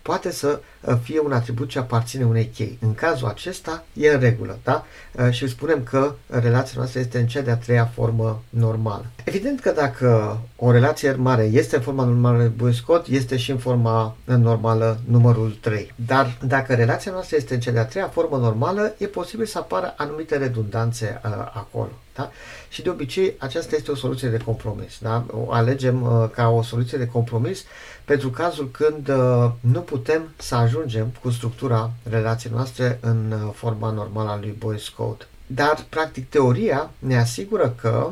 poate 0.06 0.32
să 0.32 0.48
uh, 0.50 0.60
fie 1.04 1.20
un 1.20 1.32
atribut 1.32 1.70
ce 1.70 1.80
aparține 1.80 2.26
unei 2.26 2.46
chei. 2.56 2.78
În 2.82 2.94
cazul 2.94 3.28
acesta 3.28 3.84
e 3.94 4.14
în 4.14 4.20
regulă, 4.20 4.60
da? 4.64 4.86
Uh, 5.12 5.32
și 5.32 5.48
spunem 5.48 5.84
că 5.84 6.14
relația 6.28 6.74
noastră 6.76 7.00
este 7.00 7.20
în 7.20 7.28
cea 7.28 7.42
de-a 7.42 7.56
treia 7.56 7.86
formă 7.86 8.44
normală. 8.50 9.06
Evident 9.24 9.60
că 9.60 9.72
dacă 9.72 10.40
o 10.56 10.72
relație 10.72 11.12
mare 11.12 11.44
este 11.44 11.76
în 11.76 11.82
forma 11.82 12.04
normală 12.04 12.52
de 12.58 12.72
Scott, 12.72 13.08
este 13.08 13.38
și 13.38 13.52
în 13.52 13.58
forma 13.58 14.16
normală 14.26 15.00
numărul 15.08 15.58
3. 15.62 15.94
Dar 16.06 16.38
dacă 16.42 16.74
relația 16.74 17.12
noastră 17.12 17.36
este 17.36 17.54
în 17.54 17.60
cea 17.60 17.72
de-a 17.72 17.86
treia 17.86 18.08
formă 18.08 18.38
normală, 18.38 18.94
e 18.98 19.06
posibil 19.06 19.46
să 19.46 19.58
apară 19.58 19.94
anumite 19.98 20.38
redundanțe 20.38 21.22
uh, 21.26 21.32
acolo. 21.54 21.92
Da? 22.16 22.32
Și 22.70 22.82
de 22.82 22.90
obicei 22.90 23.36
aceasta 23.38 23.76
este 23.76 23.92
o 23.92 23.96
soluție 23.96 24.30
de 24.30 24.38
compromis. 24.38 24.98
Da? 25.02 25.26
O 25.32 25.52
alegem 25.52 26.02
uh, 26.02 26.30
ca 26.32 26.50
o 26.50 26.62
soluție 26.62 26.98
de 26.98 27.08
compromis 27.08 27.64
pentru 28.06 28.30
cazul 28.30 28.70
când 28.72 29.10
uh, 29.10 29.52
nu 29.60 29.80
putem 29.80 30.34
să 30.38 30.56
ajungem 30.56 30.75
cu 31.22 31.30
structura 31.30 31.92
relației 32.10 32.52
noastre 32.52 32.98
în 33.02 33.32
uh, 33.32 33.54
forma 33.54 33.92
normală 33.92 34.30
a 34.30 34.38
lui 34.38 34.56
Boyce 34.58 34.92
Code. 34.96 35.28
Dar, 35.48 35.86
practic, 35.90 36.30
teoria 36.30 36.92
ne 37.00 37.18
asigură 37.18 37.76
că 37.82 38.12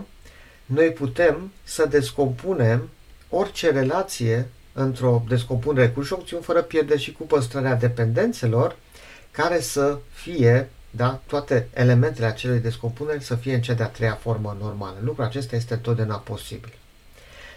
noi 0.66 0.92
putem 0.92 1.52
să 1.64 1.86
descompunem 1.86 2.90
orice 3.30 3.72
relație 3.72 4.50
într-o 4.74 5.24
descompunere 5.28 5.90
cu 5.90 6.08
opțiuni 6.10 6.44
fără 6.44 6.62
pierdere 6.62 7.00
și 7.00 7.12
cu 7.12 7.24
păstrarea 7.24 7.76
dependențelor 7.76 8.76
care 9.32 9.60
să 9.60 9.98
fie, 10.12 10.70
da, 10.90 11.22
toate 11.26 11.68
elementele 11.74 12.26
acelei 12.26 12.60
descompuneri 12.60 13.24
să 13.24 13.36
fie 13.36 13.54
în 13.54 13.62
cea 13.62 13.74
de-a 13.74 13.88
treia 13.88 14.14
formă 14.22 14.58
normală. 14.60 14.96
Lucrul 15.04 15.26
acesta 15.26 15.56
este 15.56 15.76
totdeauna 15.76 16.16
posibil. 16.16 16.74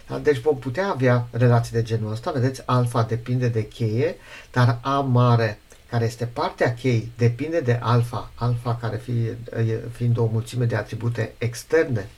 Da? 0.07 0.17
Deci 0.17 0.39
vom 0.39 0.57
putea 0.57 0.87
avea 0.87 1.27
relații 1.31 1.71
de 1.71 1.83
genul 1.83 2.11
ăsta, 2.11 2.31
vedeți, 2.31 2.61
alfa 2.65 3.03
depinde 3.03 3.47
de 3.47 3.67
cheie, 3.67 4.15
dar 4.51 4.79
A 4.81 4.99
mare 4.99 5.59
care 5.89 6.05
este 6.05 6.25
partea 6.25 6.73
chei, 6.73 7.11
depinde 7.17 7.59
de 7.59 7.79
alfa, 7.81 8.31
alfa 8.35 8.75
care 8.75 8.97
fie, 8.97 9.37
fiind 9.91 10.17
o 10.17 10.25
mulțime 10.25 10.65
de 10.65 10.75
atribute 10.75 11.33
externe 11.37 12.09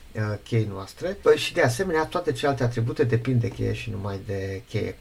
chei 0.42 0.68
noastre 0.72 1.16
și 1.36 1.52
de 1.52 1.62
asemenea 1.62 2.04
toate 2.04 2.32
celelalte 2.32 2.62
atribute 2.64 3.04
depind 3.04 3.40
de 3.40 3.48
cheie 3.48 3.72
și 3.72 3.90
numai 3.90 4.20
de 4.26 4.62
cheie. 4.68 4.96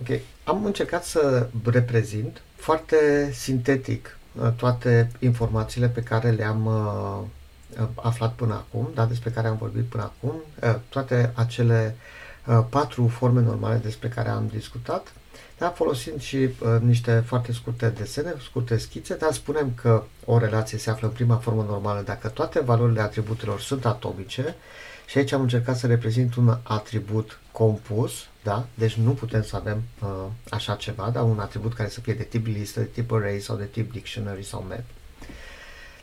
Ok, 0.00 0.20
am 0.44 0.64
încercat 0.64 1.04
să 1.04 1.48
reprezint 1.64 2.42
foarte 2.56 3.30
sintetic 3.32 4.18
toate 4.56 5.10
informațiile 5.18 5.88
pe 5.88 6.02
care 6.02 6.30
le-am 6.30 6.68
aflat 7.94 8.32
până 8.32 8.54
acum, 8.54 8.90
da, 8.94 9.04
despre 9.04 9.30
care 9.30 9.46
am 9.46 9.56
vorbit 9.56 9.84
până 9.84 10.02
acum, 10.02 10.34
toate 10.88 11.30
acele 11.34 11.96
patru 12.68 13.08
forme 13.08 13.40
normale 13.40 13.76
despre 13.76 14.08
care 14.08 14.28
am 14.28 14.46
discutat 14.52 15.12
da, 15.58 15.68
folosind 15.68 16.20
și 16.20 16.36
uh, 16.36 16.50
niște 16.80 17.22
foarte 17.26 17.52
scurte 17.52 17.88
desene, 17.88 18.34
scurte 18.42 18.76
schițe, 18.76 19.16
dar 19.16 19.32
spunem 19.32 19.72
că 19.74 20.02
o 20.24 20.38
relație 20.38 20.78
se 20.78 20.90
află 20.90 21.06
în 21.06 21.12
prima 21.12 21.36
formă 21.36 21.62
normală 21.68 22.02
dacă 22.02 22.28
toate 22.28 22.60
valorile 22.60 23.00
atributelor 23.00 23.60
sunt 23.60 23.86
atomice 23.86 24.56
și 25.06 25.18
aici 25.18 25.32
am 25.32 25.40
încercat 25.40 25.76
să 25.76 25.86
reprezint 25.86 26.34
un 26.34 26.58
atribut 26.62 27.40
compus, 27.52 28.12
da? 28.42 28.66
deci 28.74 28.94
nu 28.94 29.10
putem 29.10 29.42
să 29.42 29.56
avem 29.56 29.82
uh, 30.02 30.08
așa 30.50 30.74
ceva, 30.74 31.10
da? 31.10 31.22
un 31.22 31.38
atribut 31.38 31.74
care 31.74 31.88
să 31.88 32.00
fie 32.00 32.14
de 32.14 32.22
tip 32.22 32.46
listă, 32.46 32.80
de 32.80 32.86
tip 32.86 33.12
array 33.12 33.40
sau 33.40 33.56
de 33.56 33.64
tip 33.64 33.92
dictionary 33.92 34.44
sau 34.44 34.64
map. 34.68 34.84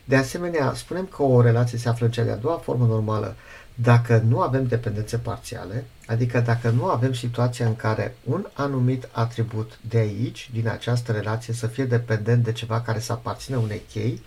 De 0.04 0.16
asemenea, 0.16 0.74
spunem 0.76 1.06
că 1.06 1.24
o 1.24 1.42
relație 1.42 1.78
se 1.78 1.90
află 1.90 2.06
în 2.06 2.12
cea 2.12 2.24
de-a 2.24 2.36
doua 2.36 2.58
formă 2.58 2.86
normală 2.86 3.36
dacă 3.76 4.24
nu 4.28 4.42
avem 4.42 4.68
dependențe 4.68 5.18
parțiale, 5.18 5.86
adică 6.06 6.40
dacă 6.40 6.70
nu 6.70 6.86
avem 6.86 7.14
situația 7.14 7.66
în 7.66 7.76
care 7.76 8.16
un 8.24 8.46
anumit 8.54 9.08
atribut 9.12 9.80
de 9.90 9.98
aici, 9.98 10.50
din 10.54 10.68
această 10.68 11.12
relație, 11.12 11.54
să 11.54 11.68
fie 11.68 11.86
dependent 11.86 12.44
de 12.44 12.52
ceva 12.52 12.82
care 12.82 13.00
să 13.00 13.12
aparține 13.12 13.58
unei 13.58 13.82
chei, 13.92 14.22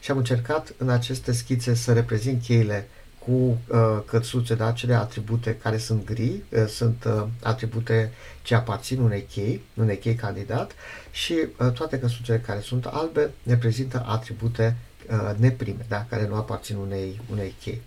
și 0.00 0.10
am 0.10 0.16
încercat 0.16 0.72
în 0.76 0.88
aceste 0.88 1.32
schițe 1.32 1.74
să 1.74 1.92
reprezint 1.92 2.42
cheile 2.42 2.88
cu 3.18 3.30
uh, 3.30 3.58
căsuțe, 4.04 4.54
da, 4.54 4.66
acele 4.66 4.94
atribute 4.94 5.56
care 5.56 5.78
sunt 5.78 6.04
gri, 6.04 6.42
uh, 6.50 6.66
sunt 6.66 7.04
uh, 7.04 7.26
atribute 7.42 8.12
ce 8.42 8.54
aparțin 8.54 9.00
unei 9.00 9.26
chei, 9.30 9.62
unei 9.74 9.98
chei 9.98 10.14
candidat 10.14 10.72
și 11.10 11.32
uh, 11.32 11.72
toate 11.72 11.98
căsuțele 11.98 12.38
care 12.38 12.60
sunt 12.60 12.84
albe 12.86 13.30
reprezintă 13.46 14.04
atribute 14.06 14.76
uh, 15.10 15.36
neprime, 15.36 15.84
da, 15.88 16.06
care 16.08 16.26
nu 16.26 16.34
aparțin 16.34 16.76
unei, 16.76 17.20
unei 17.30 17.54
chei. 17.60 17.80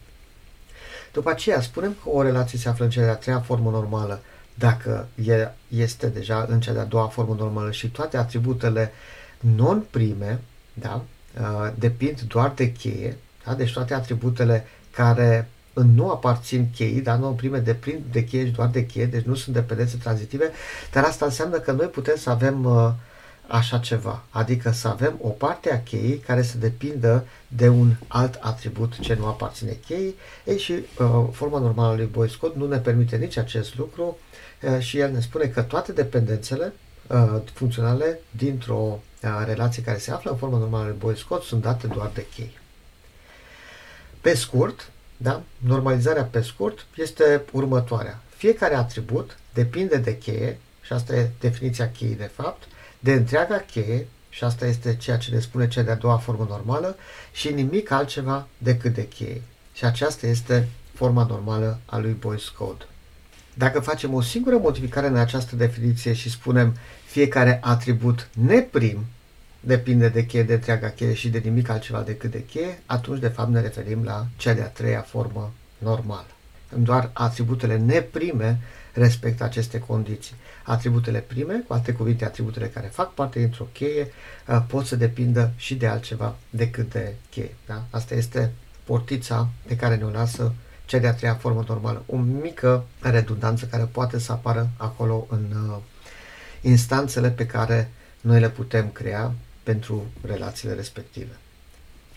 După 1.14 1.30
aceea, 1.30 1.62
spunem 1.62 1.96
că 2.04 2.10
o 2.10 2.22
relație 2.22 2.60
se 2.60 2.70
află 2.70 2.84
în 2.84 2.92
cea 2.92 3.04
de-a 3.04 3.16
treia 3.16 3.40
formă 3.40 3.70
normală 3.70 4.22
dacă 4.54 5.08
este 5.68 6.08
deja 6.08 6.46
în 6.50 6.60
cea 6.60 6.74
de-a 6.74 6.84
doua 6.84 7.08
formă 7.08 7.36
normală 7.40 7.72
și 7.72 7.90
toate 7.90 8.18
atributele 8.18 8.92
non-prime 9.40 10.40
da, 10.74 11.04
uh, 11.40 11.72
depind 11.80 12.22
doar 12.22 12.52
de 12.56 12.72
cheie, 12.72 13.18
da? 13.46 13.54
deci 13.54 13.74
toate 13.74 13.94
atributele 13.94 14.68
care 14.92 15.50
nu 15.74 16.10
aparțin 16.10 16.70
cheii, 16.76 17.02
dar 17.02 17.18
nu 17.18 17.32
prime 17.32 17.60
depind 17.60 18.02
de 18.12 18.24
cheie 18.24 18.46
și 18.46 18.52
doar 18.52 18.68
de 18.68 18.86
cheie, 18.86 19.06
deci 19.06 19.24
nu 19.24 19.36
sunt 19.36 19.56
dependențe 19.56 19.98
tranzitive, 19.98 20.52
dar 20.92 21.04
asta 21.04 21.26
înseamnă 21.26 21.58
că 21.58 21.72
noi 21.72 21.88
putem 21.88 22.16
să 22.18 22.30
avem 22.30 22.66
uh, 22.66 22.92
așa 23.48 23.78
ceva, 23.78 24.24
adică 24.30 24.72
să 24.72 24.88
avem 24.88 25.20
o 25.22 25.30
parte 25.30 25.74
a 25.74 25.84
cheii 25.84 26.18
care 26.18 26.42
să 26.42 26.58
depindă 26.58 27.28
de 27.48 27.68
un 27.68 27.96
alt 28.08 28.40
atribut 28.42 29.00
ce 29.00 29.14
nu 29.14 29.26
aparține 29.26 29.78
cheii 29.86 30.16
ei, 30.46 30.60
și 30.60 30.72
uh, 30.72 31.26
forma 31.32 31.60
normală 31.60 31.94
a 31.94 31.96
lui 31.96 32.06
Boy 32.06 32.30
Scott 32.30 32.56
nu 32.56 32.68
ne 32.68 32.78
permite 32.78 33.16
nici 33.16 33.38
acest 33.38 33.78
lucru 33.78 34.18
uh, 34.62 34.80
și 34.80 34.98
el 34.98 35.12
ne 35.12 35.20
spune 35.20 35.46
că 35.46 35.62
toate 35.62 35.92
dependențele 35.92 36.74
uh, 37.08 37.42
funcționale 37.54 38.20
dintr-o 38.32 39.00
uh, 39.24 39.44
relație 39.46 39.84
care 39.84 39.98
se 39.98 40.12
află 40.12 40.32
în 40.32 40.38
forma 40.38 40.58
normală 40.58 40.84
a 40.84 40.88
lui 40.88 40.98
Boy 41.00 41.18
Scott 41.18 41.44
sunt 41.44 41.62
date 41.62 41.88
doar 41.88 42.12
de 42.14 42.26
chei. 42.36 42.58
Pe 44.22 44.36
scurt, 44.36 44.92
da, 45.18 45.44
normalizarea 45.58 46.24
pe 46.24 46.42
scurt 46.42 46.86
este 46.96 47.44
următoarea. 47.52 48.22
Fiecare 48.36 48.76
atribut 48.76 49.38
depinde 49.54 49.98
de 49.98 50.18
cheie, 50.18 50.60
și 50.82 50.94
asta 50.94 51.16
e 51.16 51.30
definiția 51.40 51.92
cheii 51.92 52.16
de 52.16 52.30
fapt, 52.34 52.64
de 53.04 53.14
întreaga 53.14 53.58
cheie, 53.58 54.08
și 54.30 54.44
asta 54.44 54.66
este 54.66 54.96
ceea 54.96 55.18
ce 55.18 55.32
ne 55.32 55.40
spune 55.40 55.68
cea 55.68 55.82
de-a 55.82 55.96
doua 55.96 56.18
formă 56.18 56.46
normală, 56.50 56.96
și 57.32 57.54
nimic 57.54 57.92
altceva 57.92 58.48
decât 58.58 58.94
de 58.94 59.08
cheie. 59.08 59.42
Și 59.74 59.86
aceasta 59.86 60.28
este 60.28 60.68
forma 60.94 61.26
normală 61.26 61.80
a 61.86 61.98
lui 61.98 62.16
Boyce 62.20 62.52
Code. 62.58 62.86
Dacă 63.54 63.80
facem 63.80 64.14
o 64.14 64.22
singură 64.22 64.58
modificare 64.58 65.08
în 65.08 65.16
această 65.16 65.56
definiție 65.56 66.14
și 66.14 66.30
spunem 66.30 66.76
fiecare 67.06 67.60
atribut 67.62 68.30
neprim 68.34 69.06
depinde 69.60 70.10
de 70.10 70.26
cheie, 70.26 70.44
de 70.44 70.54
întreaga 70.54 70.90
cheie 70.90 71.14
și 71.14 71.30
de 71.30 71.42
nimic 71.44 71.70
altceva 71.70 72.02
decât 72.02 72.32
de 72.32 72.46
cheie, 72.46 72.82
atunci 72.86 73.20
de 73.20 73.28
fapt 73.28 73.50
ne 73.50 73.62
referim 73.62 74.04
la 74.04 74.26
cea 74.38 74.54
de-a 74.54 74.68
treia 74.68 75.02
formă 75.02 75.54
normală. 75.78 76.28
Doar 76.78 77.10
atributele 77.14 77.78
neprime 77.78 78.60
respectă 78.94 79.44
aceste 79.44 79.80
condiții. 79.80 80.36
Atributele 80.64 81.20
prime, 81.20 81.64
cu 81.68 81.74
alte 81.74 81.92
cuvinte, 81.92 82.26
atributele 82.26 82.68
care 82.68 82.88
fac 82.88 83.14
parte 83.14 83.40
dintr-o 83.40 83.68
cheie, 83.74 84.12
uh, 84.48 84.64
pot 84.68 84.86
să 84.86 84.96
depindă 84.96 85.52
și 85.56 85.76
de 85.76 85.88
altceva 85.88 86.36
decât 86.50 86.92
de 86.92 87.14
cheie. 87.30 87.56
Da? 87.66 87.84
Asta 87.90 88.16
este 88.16 88.52
portița 88.84 89.50
pe 89.68 89.76
care 89.76 89.96
ne-o 89.96 90.10
lasă 90.10 90.54
cea 90.86 90.98
de-a 90.98 91.14
treia 91.14 91.36
formă 91.36 91.64
normală. 91.68 92.04
O 92.06 92.18
mică 92.18 92.86
redundanță 93.00 93.66
care 93.66 93.84
poate 93.84 94.20
să 94.20 94.32
apară 94.32 94.70
acolo 94.78 95.28
în 95.30 95.46
uh, 95.70 95.78
instanțele 96.62 97.30
pe 97.30 97.46
care 97.46 97.92
noi 98.22 98.40
le 98.40 98.50
putem 98.50 98.90
crea 98.90 99.34
pentru 99.64 100.06
relațiile 100.22 100.74
respective. 100.74 101.32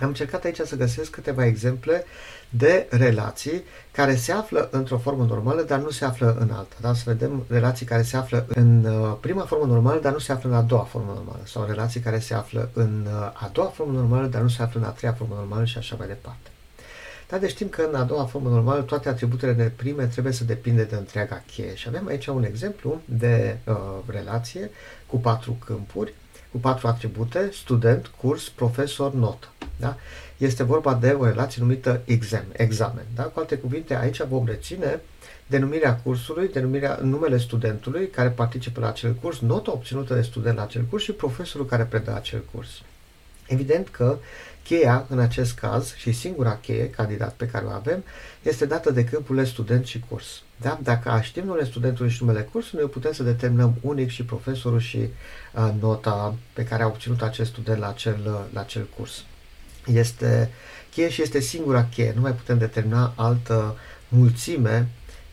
Am 0.00 0.08
încercat 0.08 0.44
aici 0.44 0.60
să 0.60 0.76
găsesc 0.76 1.10
câteva 1.10 1.46
exemple 1.46 2.04
de 2.50 2.86
relații 2.90 3.62
care 3.92 4.16
se 4.16 4.32
află 4.32 4.68
într-o 4.72 4.98
formă 4.98 5.24
normală, 5.24 5.62
dar 5.62 5.78
nu 5.78 5.90
se 5.90 6.04
află 6.04 6.36
în 6.40 6.50
alta. 6.50 6.74
Da? 6.80 6.94
Să 6.94 7.02
vedem 7.06 7.44
relații 7.48 7.86
care 7.86 8.02
se 8.02 8.16
află 8.16 8.46
în 8.48 8.84
uh, 8.84 9.16
prima 9.20 9.44
formă 9.44 9.66
normală, 9.66 10.00
dar 10.00 10.12
nu 10.12 10.18
se 10.18 10.32
află 10.32 10.50
în 10.50 10.56
a 10.56 10.60
doua 10.60 10.82
formă 10.82 11.12
normală. 11.14 11.40
Sau 11.44 11.64
relații 11.64 12.00
care 12.00 12.18
se 12.18 12.34
află 12.34 12.70
în 12.72 13.06
uh, 13.06 13.42
a 13.42 13.50
doua 13.52 13.68
formă 13.68 13.92
normală, 13.92 14.26
dar 14.26 14.42
nu 14.42 14.48
se 14.48 14.62
află 14.62 14.80
în 14.80 14.86
a 14.86 14.90
treia 14.90 15.12
formă 15.12 15.34
normală 15.34 15.64
și 15.64 15.78
așa 15.78 15.96
mai 15.98 16.06
departe. 16.06 16.50
Dar 17.28 17.38
deci 17.38 17.50
știm 17.50 17.68
că 17.68 17.82
în 17.88 17.94
a 17.94 18.02
doua 18.02 18.24
formă 18.24 18.48
normală 18.48 18.82
toate 18.82 19.08
atributele 19.08 19.72
prime 19.76 20.06
trebuie 20.06 20.32
să 20.32 20.44
depinde 20.44 20.82
de 20.82 20.94
întreaga 20.96 21.42
cheie. 21.46 21.74
Și 21.74 21.88
avem 21.88 22.06
aici 22.06 22.26
un 22.26 22.44
exemplu 22.44 23.00
de 23.04 23.58
uh, 23.64 23.74
relație 24.06 24.70
cu 25.06 25.16
patru 25.16 25.56
câmpuri 25.64 26.12
cu 26.56 26.62
patru 26.62 26.86
atribute, 26.86 27.50
student, 27.52 28.06
curs, 28.06 28.48
profesor, 28.48 29.12
notă. 29.12 29.46
Da? 29.76 29.96
Este 30.36 30.62
vorba 30.62 30.94
de 30.94 31.10
o 31.10 31.24
relație 31.24 31.62
numită 31.62 32.02
exam, 32.04 32.44
examen. 32.52 33.04
Da? 33.14 33.22
Cu 33.22 33.38
alte 33.38 33.56
cuvinte, 33.56 33.96
aici 33.96 34.22
vom 34.22 34.46
reține 34.46 35.00
denumirea 35.46 35.96
cursului, 35.96 36.48
denumirea, 36.48 36.98
numele 37.02 37.38
studentului 37.38 38.08
care 38.08 38.28
participă 38.28 38.80
la 38.80 38.88
acel 38.88 39.14
curs, 39.14 39.38
nota 39.38 39.72
obținută 39.72 40.14
de 40.14 40.22
student 40.22 40.56
la 40.56 40.62
acel 40.62 40.84
curs 40.90 41.02
și 41.02 41.12
profesorul 41.12 41.66
care 41.66 41.84
predă 41.84 42.14
acel 42.14 42.44
curs. 42.52 42.68
Evident 43.46 43.88
că 43.88 44.18
cheia, 44.64 45.06
în 45.08 45.18
acest 45.18 45.54
caz, 45.54 45.94
și 45.94 46.12
singura 46.12 46.56
cheie, 46.56 46.90
candidat 46.90 47.32
pe 47.32 47.46
care 47.46 47.64
o 47.64 47.70
avem, 47.70 48.04
este 48.42 48.66
dată 48.66 48.90
de 48.90 49.04
câmpurile 49.04 49.44
student 49.44 49.86
și 49.86 50.00
curs. 50.08 50.42
Da? 50.60 50.78
Dacă 50.82 51.20
știm 51.22 51.44
numele 51.44 51.64
studentului 51.64 52.10
și 52.10 52.24
numele 52.24 52.48
cursului, 52.52 52.84
noi 52.84 52.92
putem 52.92 53.12
să 53.12 53.22
determinăm 53.22 53.74
unic 53.80 54.10
și 54.10 54.24
profesorul 54.24 54.80
și 54.80 54.98
uh, 54.98 55.70
nota 55.80 56.34
pe 56.52 56.64
care 56.64 56.82
a 56.82 56.86
obținut 56.86 57.22
acest 57.22 57.50
student 57.50 57.78
la 57.78 57.88
acel, 57.88 58.18
uh, 58.26 58.40
la 58.52 58.60
acel 58.60 58.86
curs. 58.96 59.24
Este 59.92 60.50
cheie 60.90 61.08
și 61.08 61.22
este 61.22 61.40
singura 61.40 61.84
cheie. 61.84 62.12
Nu 62.14 62.20
mai 62.20 62.32
putem 62.32 62.58
determina 62.58 63.12
altă 63.16 63.76
mulțime 64.08 64.88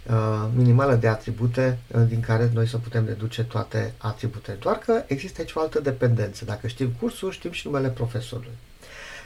uh, 0.10 0.48
minimală 0.56 0.96
de 0.96 1.08
atribute 1.08 1.80
uh, 1.88 2.02
din 2.08 2.20
care 2.20 2.50
noi 2.54 2.68
să 2.68 2.78
putem 2.78 3.06
deduce 3.06 3.44
toate 3.44 3.94
atributele. 3.98 4.58
Doar 4.62 4.78
că 4.78 5.04
există 5.08 5.42
aici 5.42 5.54
o 5.54 5.60
altă 5.60 5.80
dependență. 5.80 6.46
Dacă 6.46 6.68
știm 6.68 6.90
cursul, 7.00 7.32
știm 7.32 7.52
și 7.52 7.68
numele 7.68 7.90
profesorului. 7.90 8.58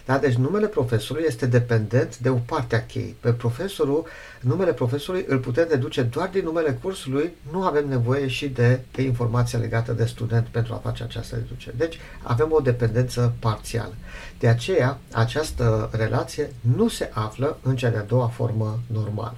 Da? 0.07 0.17
Deci 0.17 0.33
numele 0.33 0.67
profesorului 0.67 1.27
este 1.27 1.45
dependent 1.45 2.17
de 2.17 2.29
o 2.29 2.35
parte 2.35 2.75
a 2.75 2.85
cheii. 2.85 3.15
Pe 3.19 3.31
profesorul, 3.31 4.05
numele 4.41 4.73
profesorului 4.73 5.25
îl 5.29 5.37
putem 5.39 5.67
deduce 5.69 6.01
doar 6.01 6.29
din 6.29 6.43
numele 6.43 6.79
cursului, 6.81 7.31
nu 7.51 7.63
avem 7.63 7.87
nevoie 7.87 8.27
și 8.27 8.47
de, 8.47 8.79
de 8.91 9.01
informația 9.01 9.59
legată 9.59 9.91
de 9.91 10.05
student 10.05 10.47
pentru 10.47 10.73
a 10.73 10.81
face 10.83 11.03
această 11.03 11.35
deducere. 11.35 11.75
Deci 11.77 11.97
avem 12.23 12.47
o 12.51 12.59
dependență 12.59 13.33
parțială. 13.39 13.93
De 14.39 14.47
aceea, 14.47 14.97
această 15.11 15.89
relație 15.93 16.51
nu 16.75 16.87
se 16.87 17.09
află 17.13 17.57
în 17.61 17.75
cea 17.75 17.89
de-a 17.89 18.03
doua 18.03 18.27
formă 18.27 18.79
normală. 18.91 19.35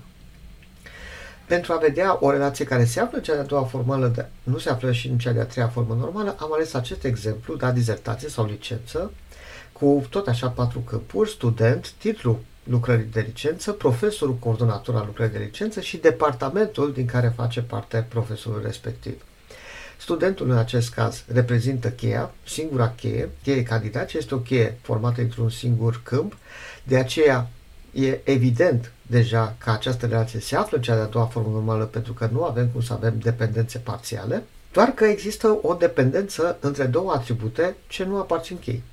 pentru 1.47 1.73
a 1.73 1.77
vedea 1.77 2.17
o 2.19 2.31
relație 2.31 2.65
care 2.65 2.85
se 2.85 2.99
află 2.99 3.17
în 3.17 3.23
cea 3.23 3.33
de-a 3.33 3.43
doua 3.43 3.63
formală, 3.63 4.07
de, 4.07 4.25
nu 4.43 4.57
se 4.57 4.69
află 4.69 4.91
și 4.91 5.07
în 5.07 5.17
cea 5.17 5.31
de-a 5.31 5.45
treia 5.45 5.67
formă 5.67 5.95
normală, 5.99 6.35
am 6.39 6.53
ales 6.53 6.73
acest 6.73 7.03
exemplu, 7.03 7.55
da, 7.55 7.71
dizertație 7.71 8.29
sau 8.29 8.45
licență, 8.45 9.11
cu 9.79 10.05
tot 10.09 10.27
așa 10.27 10.49
patru 10.49 10.79
câmpuri, 10.79 11.29
student, 11.29 11.91
titlu 11.97 12.39
lucrării 12.63 13.05
de 13.11 13.19
licență, 13.19 13.71
profesorul 13.71 14.35
coordonator 14.35 14.95
al 14.95 15.03
lucrării 15.05 15.37
de 15.37 15.43
licență 15.43 15.81
și 15.81 15.97
departamentul 15.97 16.93
din 16.93 17.05
care 17.05 17.33
face 17.35 17.61
parte 17.61 18.05
profesorul 18.09 18.61
respectiv. 18.63 19.23
Studentul 19.99 20.49
în 20.49 20.57
acest 20.57 20.93
caz 20.93 21.23
reprezintă 21.27 21.89
cheia, 21.89 22.31
singura 22.43 22.89
cheie, 22.89 23.29
cheie 23.43 23.63
candidat, 23.63 24.13
este 24.13 24.35
o 24.35 24.37
cheie 24.37 24.77
formată 24.81 25.21
într-un 25.21 25.49
singur 25.49 26.01
câmp, 26.03 26.37
de 26.83 26.97
aceea 26.97 27.49
e 27.91 28.19
evident 28.23 28.91
deja 29.01 29.55
că 29.57 29.69
această 29.69 30.05
relație 30.05 30.39
se 30.39 30.55
află 30.55 30.77
în 30.77 30.83
cea 30.83 30.95
de-a 30.95 31.05
doua 31.05 31.25
formă 31.25 31.49
normală 31.49 31.83
pentru 31.83 32.13
că 32.13 32.29
nu 32.31 32.43
avem 32.43 32.67
cum 32.67 32.81
să 32.81 32.93
avem 32.93 33.19
dependențe 33.19 33.77
parțiale, 33.77 34.43
doar 34.71 34.87
că 34.87 35.05
există 35.05 35.59
o 35.61 35.73
dependență 35.73 36.57
între 36.59 36.85
două 36.85 37.11
atribute 37.11 37.75
ce 37.87 38.03
nu 38.03 38.17
aparțin 38.17 38.57
chei. 38.57 38.83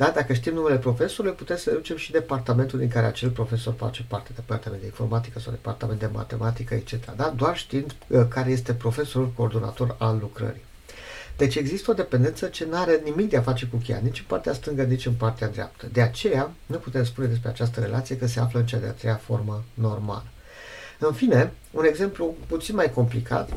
Da? 0.00 0.10
Dacă 0.14 0.32
știm 0.32 0.54
numele 0.54 0.78
profesorului, 0.78 1.36
putem 1.36 1.56
să 1.56 1.70
deducem 1.70 1.96
și 1.96 2.10
departamentul 2.10 2.78
din 2.78 2.88
care 2.88 3.06
acel 3.06 3.30
profesor 3.30 3.74
face 3.76 4.04
parte, 4.08 4.30
departament 4.34 4.80
de 4.80 4.86
informatică 4.86 5.38
sau 5.38 5.52
departament 5.52 5.98
de 5.98 6.08
matematică, 6.12 6.74
etc. 6.74 7.14
Da? 7.16 7.32
Doar 7.36 7.56
știind 7.56 7.94
uh, 8.06 8.26
care 8.28 8.50
este 8.50 8.74
profesorul 8.74 9.32
coordonator 9.36 9.96
al 9.98 10.18
lucrării. 10.20 10.64
Deci 11.36 11.54
există 11.54 11.90
o 11.90 11.94
dependență 11.94 12.46
ce 12.46 12.64
nu 12.64 12.76
are 12.76 13.00
nimic 13.04 13.30
de 13.30 13.36
a 13.36 13.42
face 13.42 13.66
cu 13.66 13.76
cheia, 13.76 13.98
nici 14.02 14.18
în 14.18 14.24
partea 14.28 14.52
stângă, 14.52 14.82
nici 14.82 15.06
în 15.06 15.12
partea 15.12 15.48
dreaptă. 15.48 15.86
De 15.92 16.00
aceea, 16.00 16.52
nu 16.66 16.76
putem 16.76 17.04
spune 17.04 17.26
despre 17.26 17.48
această 17.48 17.80
relație 17.80 18.16
că 18.16 18.26
se 18.26 18.40
află 18.40 18.58
în 18.58 18.66
cea 18.66 18.78
de-a 18.78 18.90
treia 18.90 19.20
formă 19.24 19.64
normală. 19.74 20.26
În 20.98 21.12
fine, 21.12 21.52
un 21.70 21.84
exemplu 21.84 22.34
puțin 22.46 22.74
mai 22.74 22.92
complicat 22.92 23.50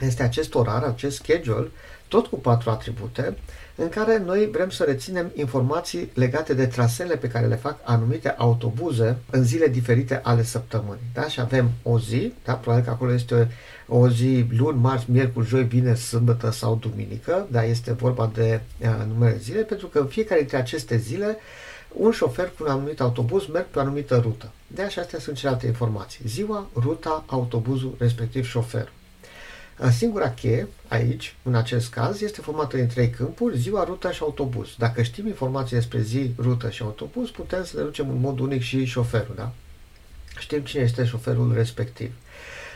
este 0.00 0.22
acest 0.22 0.54
orar, 0.54 0.82
acest 0.82 1.16
schedule, 1.16 1.70
tot 2.08 2.26
cu 2.26 2.36
patru 2.36 2.70
atribute, 2.70 3.36
în 3.80 3.88
care 3.88 4.18
noi 4.18 4.48
vrem 4.52 4.70
să 4.70 4.84
reținem 4.84 5.32
informații 5.34 6.10
legate 6.14 6.54
de 6.54 6.66
trasele 6.66 7.16
pe 7.16 7.28
care 7.28 7.46
le 7.46 7.54
fac 7.54 7.78
anumite 7.82 8.28
autobuze 8.28 9.16
în 9.30 9.44
zile 9.44 9.66
diferite 9.66 10.20
ale 10.22 10.42
săptămânii. 10.42 11.10
Da? 11.14 11.28
Și 11.28 11.40
avem 11.40 11.70
o 11.82 11.98
zi, 11.98 12.32
da? 12.44 12.52
probabil 12.52 12.84
că 12.84 12.90
acolo 12.90 13.12
este 13.12 13.50
o 13.88 14.08
zi 14.08 14.46
luni, 14.56 14.78
marți, 14.78 15.10
miercuri, 15.10 15.46
joi, 15.46 15.64
vineri, 15.64 15.98
sâmbătă 15.98 16.50
sau 16.50 16.78
duminică, 16.80 17.46
da? 17.50 17.64
este 17.64 17.92
vorba 17.92 18.30
de 18.34 18.60
uh, 18.80 18.88
numele 19.08 19.36
zile, 19.36 19.60
pentru 19.60 19.86
că 19.86 19.98
în 19.98 20.06
fiecare 20.06 20.40
dintre 20.40 20.56
aceste 20.56 20.96
zile 20.96 21.36
un 21.92 22.10
șofer 22.10 22.46
cu 22.46 22.64
un 22.64 22.70
anumit 22.70 23.00
autobuz 23.00 23.46
merg 23.46 23.66
pe 23.66 23.78
o 23.78 23.80
anumită 23.80 24.20
rută. 24.22 24.50
De 24.66 24.82
așa 24.82 25.00
astea 25.00 25.18
sunt 25.18 25.36
celelalte 25.36 25.66
informații. 25.66 26.24
Ziua, 26.26 26.66
ruta, 26.74 27.24
autobuzul, 27.26 27.94
respectiv 27.98 28.46
șoferul. 28.46 28.92
Singura 29.88 30.30
cheie 30.30 30.68
aici, 30.88 31.34
în 31.42 31.54
acest 31.54 31.90
caz, 31.90 32.20
este 32.20 32.40
formată 32.40 32.76
din 32.76 32.86
trei 32.86 33.10
câmpuri, 33.10 33.58
ziua, 33.58 33.84
ruta 33.84 34.10
și 34.10 34.22
autobuz. 34.22 34.68
Dacă 34.78 35.02
știm 35.02 35.26
informații 35.26 35.76
despre 35.76 36.00
zi, 36.00 36.30
rută 36.38 36.70
și 36.70 36.82
autobuz, 36.82 37.28
putem 37.28 37.64
să 37.64 37.76
deducem 37.76 38.08
în 38.08 38.20
mod 38.20 38.38
unic 38.38 38.62
și 38.62 38.84
șoferul, 38.84 39.34
da? 39.36 39.52
Știm 40.38 40.60
cine 40.60 40.82
este 40.82 41.04
șoferul 41.04 41.54
respectiv 41.54 42.12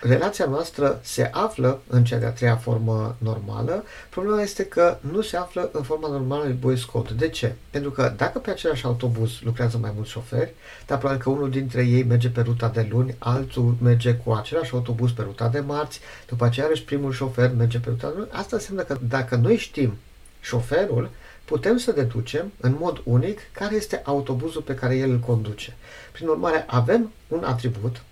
relația 0.08 0.44
noastră 0.44 1.00
se 1.02 1.30
află 1.32 1.80
în 1.86 2.04
cea 2.04 2.18
de-a 2.18 2.30
treia 2.30 2.56
formă 2.56 3.16
normală. 3.18 3.84
Problema 4.10 4.42
este 4.42 4.64
că 4.64 4.96
nu 5.00 5.20
se 5.20 5.36
află 5.36 5.70
în 5.72 5.82
forma 5.82 6.08
normală 6.08 6.42
lui 6.44 6.52
Boy 6.52 6.78
Scott. 6.78 7.10
De 7.10 7.28
ce? 7.28 7.54
Pentru 7.70 7.90
că 7.90 8.12
dacă 8.16 8.38
pe 8.38 8.50
același 8.50 8.84
autobuz 8.84 9.30
lucrează 9.40 9.78
mai 9.78 9.92
mulți 9.94 10.10
șoferi, 10.10 10.54
dar 10.86 10.98
probabil 10.98 11.22
că 11.22 11.30
unul 11.30 11.50
dintre 11.50 11.82
ei 11.82 12.02
merge 12.02 12.28
pe 12.28 12.40
ruta 12.40 12.68
de 12.68 12.86
luni, 12.90 13.14
altul 13.18 13.76
merge 13.82 14.14
cu 14.14 14.32
același 14.32 14.72
autobuz 14.72 15.10
pe 15.10 15.22
ruta 15.22 15.48
de 15.48 15.60
marți, 15.60 16.00
după 16.28 16.44
aceea 16.44 16.68
și 16.74 16.84
primul 16.84 17.12
șofer 17.12 17.52
merge 17.56 17.78
pe 17.78 17.88
ruta 17.88 18.08
de 18.08 18.14
luni. 18.16 18.30
Asta 18.32 18.56
înseamnă 18.56 18.82
că 18.82 18.98
dacă 19.08 19.36
noi 19.36 19.56
știm 19.56 19.96
șoferul, 20.40 21.10
putem 21.44 21.76
să 21.76 21.92
deducem 21.92 22.52
în 22.60 22.76
mod 22.78 23.00
unic 23.04 23.40
care 23.52 23.74
este 23.74 24.02
autobuzul 24.04 24.62
pe 24.62 24.74
care 24.74 24.96
el 24.96 25.10
îl 25.10 25.18
conduce. 25.18 25.76
Prin 26.12 26.28
urmare, 26.28 26.64
avem 26.66 27.12
un 27.28 27.44
atribut 27.44 28.02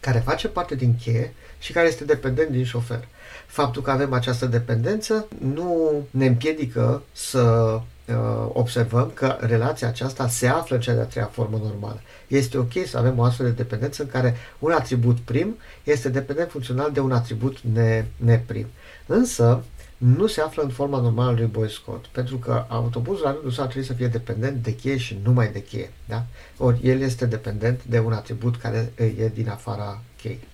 care 0.00 0.18
face 0.18 0.48
parte 0.48 0.74
din 0.74 0.96
cheie 1.02 1.34
și 1.58 1.72
care 1.72 1.86
este 1.86 2.04
dependent 2.04 2.50
din 2.50 2.64
șofer. 2.64 3.08
Faptul 3.46 3.82
că 3.82 3.90
avem 3.90 4.12
această 4.12 4.46
dependență 4.46 5.26
nu 5.38 5.90
ne 6.10 6.26
împiedică 6.26 7.02
să 7.12 7.40
uh, 7.80 8.48
observăm 8.52 9.10
că 9.14 9.36
relația 9.40 9.88
aceasta 9.88 10.28
se 10.28 10.46
află 10.46 10.76
în 10.76 10.82
cea 10.82 10.92
de-a 10.92 11.04
treia 11.04 11.30
formă 11.32 11.60
normală. 11.62 12.00
Este 12.26 12.58
ok 12.58 12.72
să 12.86 12.98
avem 12.98 13.18
o 13.18 13.22
astfel 13.22 13.46
de 13.46 13.52
dependență 13.52 14.02
în 14.02 14.08
care 14.08 14.36
un 14.58 14.72
atribut 14.72 15.18
prim 15.18 15.56
este 15.84 16.08
dependent 16.08 16.50
funcțional 16.50 16.90
de 16.92 17.00
un 17.00 17.12
atribut 17.12 17.58
ne, 17.72 18.04
neprim. 18.16 18.66
Însă, 19.06 19.64
nu 20.00 20.26
se 20.26 20.40
află 20.40 20.62
în 20.62 20.68
forma 20.68 21.00
normală 21.00 21.32
lui 21.36 21.46
Boy 21.46 21.70
Scott, 21.70 22.06
pentru 22.06 22.36
că 22.36 22.64
autobuzul 22.68 23.24
la 23.24 23.32
rândul 23.32 23.50
său 23.50 23.64
trebuie 23.64 23.84
să 23.84 23.92
fie 23.92 24.06
dependent 24.06 24.62
de 24.62 24.74
cheie 24.74 24.96
și 24.96 25.18
numai 25.22 25.48
de 25.52 25.62
cheie. 25.62 25.92
Da? 26.08 26.24
Ori 26.56 26.80
el 26.82 27.00
este 27.00 27.26
dependent 27.26 27.84
de 27.84 27.98
un 27.98 28.12
atribut 28.12 28.56
care 28.56 28.92
e 28.96 29.28
din 29.34 29.48
afara 29.48 30.02
cheii. 30.20 30.48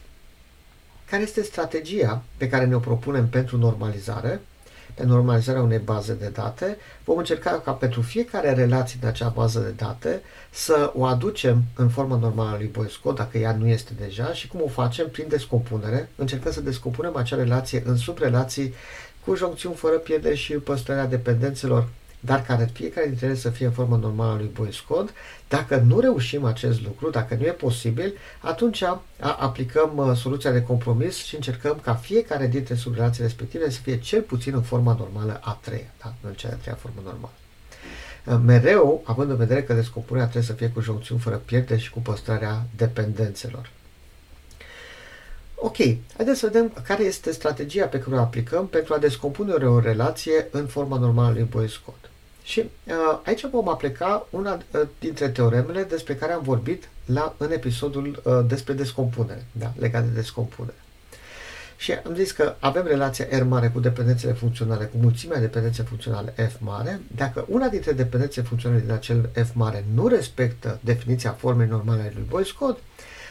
Care 1.11 1.23
este 1.23 1.43
strategia 1.43 2.23
pe 2.37 2.49
care 2.49 2.65
ne-o 2.65 2.79
propunem 2.79 3.29
pentru 3.29 3.59
normalizare? 3.59 4.41
Pe 4.95 5.05
normalizarea 5.05 5.63
unei 5.63 5.79
baze 5.79 6.15
de 6.15 6.29
date, 6.29 6.77
vom 7.05 7.19
încerca 7.19 7.61
ca 7.65 7.73
pentru 7.73 8.03
fiecare 8.03 8.53
relație 8.53 8.99
de 9.01 9.07
acea 9.07 9.29
bază 9.29 9.61
de 9.61 9.71
date 9.71 10.21
să 10.51 10.93
o 10.95 11.05
aducem 11.05 11.63
în 11.75 11.89
forma 11.89 12.17
normală 12.17 12.51
a 12.51 12.57
lui 12.57 12.67
Boy 12.67 12.91
Scott, 12.91 13.17
dacă 13.17 13.39
ea 13.39 13.53
nu 13.53 13.67
este 13.67 13.93
deja, 13.99 14.33
și 14.33 14.49
cum 14.49 14.61
o 14.65 14.69
facem? 14.69 15.09
Prin 15.09 15.27
descompunere. 15.29 16.09
Încercăm 16.17 16.53
să 16.53 16.61
descompunem 16.61 17.17
acea 17.17 17.37
relație 17.37 17.83
în 17.87 17.97
subrelații 17.97 18.75
cu 19.27 19.35
joncțiuni 19.35 19.75
fără 19.75 19.97
pierdere 19.97 20.35
și 20.35 20.53
păstrarea 20.53 21.07
dependențelor, 21.07 21.89
dar 22.21 22.43
care 22.43 22.71
fiecare 22.73 23.07
dintre 23.07 23.27
ele 23.27 23.35
să 23.35 23.51
fie 23.51 23.67
în 23.67 23.73
formă 23.73 23.97
normală 23.97 24.33
a 24.33 24.37
lui 24.37 24.51
Boyce 24.55 24.81
Code. 24.89 25.11
Dacă 25.49 25.77
nu 25.77 26.01
reușim 26.01 26.45
acest 26.45 26.83
lucru, 26.83 27.11
dacă 27.11 27.35
nu 27.35 27.45
e 27.45 27.51
posibil, 27.51 28.13
atunci 28.41 28.83
aplicăm 29.21 29.97
uh, 29.97 30.17
soluția 30.17 30.51
de 30.51 30.63
compromis 30.63 31.17
și 31.17 31.35
încercăm 31.35 31.79
ca 31.83 31.95
fiecare 31.95 32.47
dintre 32.47 32.75
subrelații 32.75 33.23
respective 33.23 33.71
să 33.71 33.81
fie 33.81 33.99
cel 33.99 34.21
puțin 34.23 34.55
în 34.55 34.63
forma 34.63 34.97
normală 34.99 35.41
a 35.43 35.59
treia, 35.63 35.93
da? 36.03 36.15
în 36.21 36.33
cea 36.33 36.49
de 36.49 36.55
treia 36.55 36.77
formă 36.77 37.01
normală. 37.05 37.33
Uh, 38.25 38.39
mereu, 38.45 39.03
având 39.05 39.31
în 39.31 39.37
vedere 39.37 39.63
că 39.63 39.75
descompunerea 39.75 40.29
trebuie 40.29 40.51
să 40.51 40.57
fie 40.57 40.69
cu 40.69 40.81
joncțiuni 40.81 41.21
fără 41.21 41.37
pierdere 41.37 41.81
și 41.81 41.91
cu 41.91 42.01
păstrarea 42.01 42.67
dependențelor. 42.77 43.71
Ok, 45.59 45.77
haideți 46.17 46.39
să 46.39 46.47
vedem 46.47 46.73
care 46.87 47.03
este 47.03 47.33
strategia 47.33 47.87
pe 47.87 47.99
care 47.99 48.17
o 48.17 48.21
aplicăm 48.21 48.67
pentru 48.67 48.95
a 48.95 48.99
descompune 48.99 49.53
o 49.53 49.81
relație 49.81 50.49
în 50.51 50.67
forma 50.67 50.99
normală 50.99 51.33
lui 51.33 51.43
Boy-Scott. 51.43 52.11
Și 52.43 52.61
uh, 52.61 53.21
aici 53.25 53.47
vom 53.51 53.69
aplica 53.69 54.27
una 54.31 54.55
uh, 54.55 54.81
dintre 54.99 55.29
teoremele 55.29 55.83
despre 55.83 56.15
care 56.15 56.33
am 56.33 56.43
vorbit 56.43 56.89
la, 57.05 57.35
în 57.39 57.51
episodul 57.53 58.23
uh, 58.25 58.41
despre 58.47 58.73
descompunere, 58.73 59.47
da, 59.53 59.73
legat 59.79 60.05
de 60.05 60.15
descompunere. 60.15 60.77
Și 61.77 61.93
am 61.93 62.15
zis 62.15 62.33
că 62.33 62.55
avem 62.59 62.87
relația 62.87 63.27
R 63.31 63.43
mare 63.43 63.69
cu 63.69 63.81
dependențele 63.81 64.33
funcționale, 64.33 64.85
cu 64.85 64.97
mulțimea 65.01 65.41
dependențe 65.41 65.83
funcționale 65.83 66.35
F 66.37 66.55
mare. 66.59 67.01
Dacă 67.17 67.45
una 67.49 67.69
dintre 67.69 67.93
dependențe 67.93 68.43
funcționale 68.43 68.81
din 68.81 68.91
acel 68.91 69.31
F 69.33 69.49
mare 69.53 69.85
nu 69.95 70.07
respectă 70.07 70.79
definiția 70.81 71.33
formei 71.33 71.67
normale 71.67 72.01
a 72.01 72.11
lui 72.15 72.27
Boy-Scott, 72.29 72.79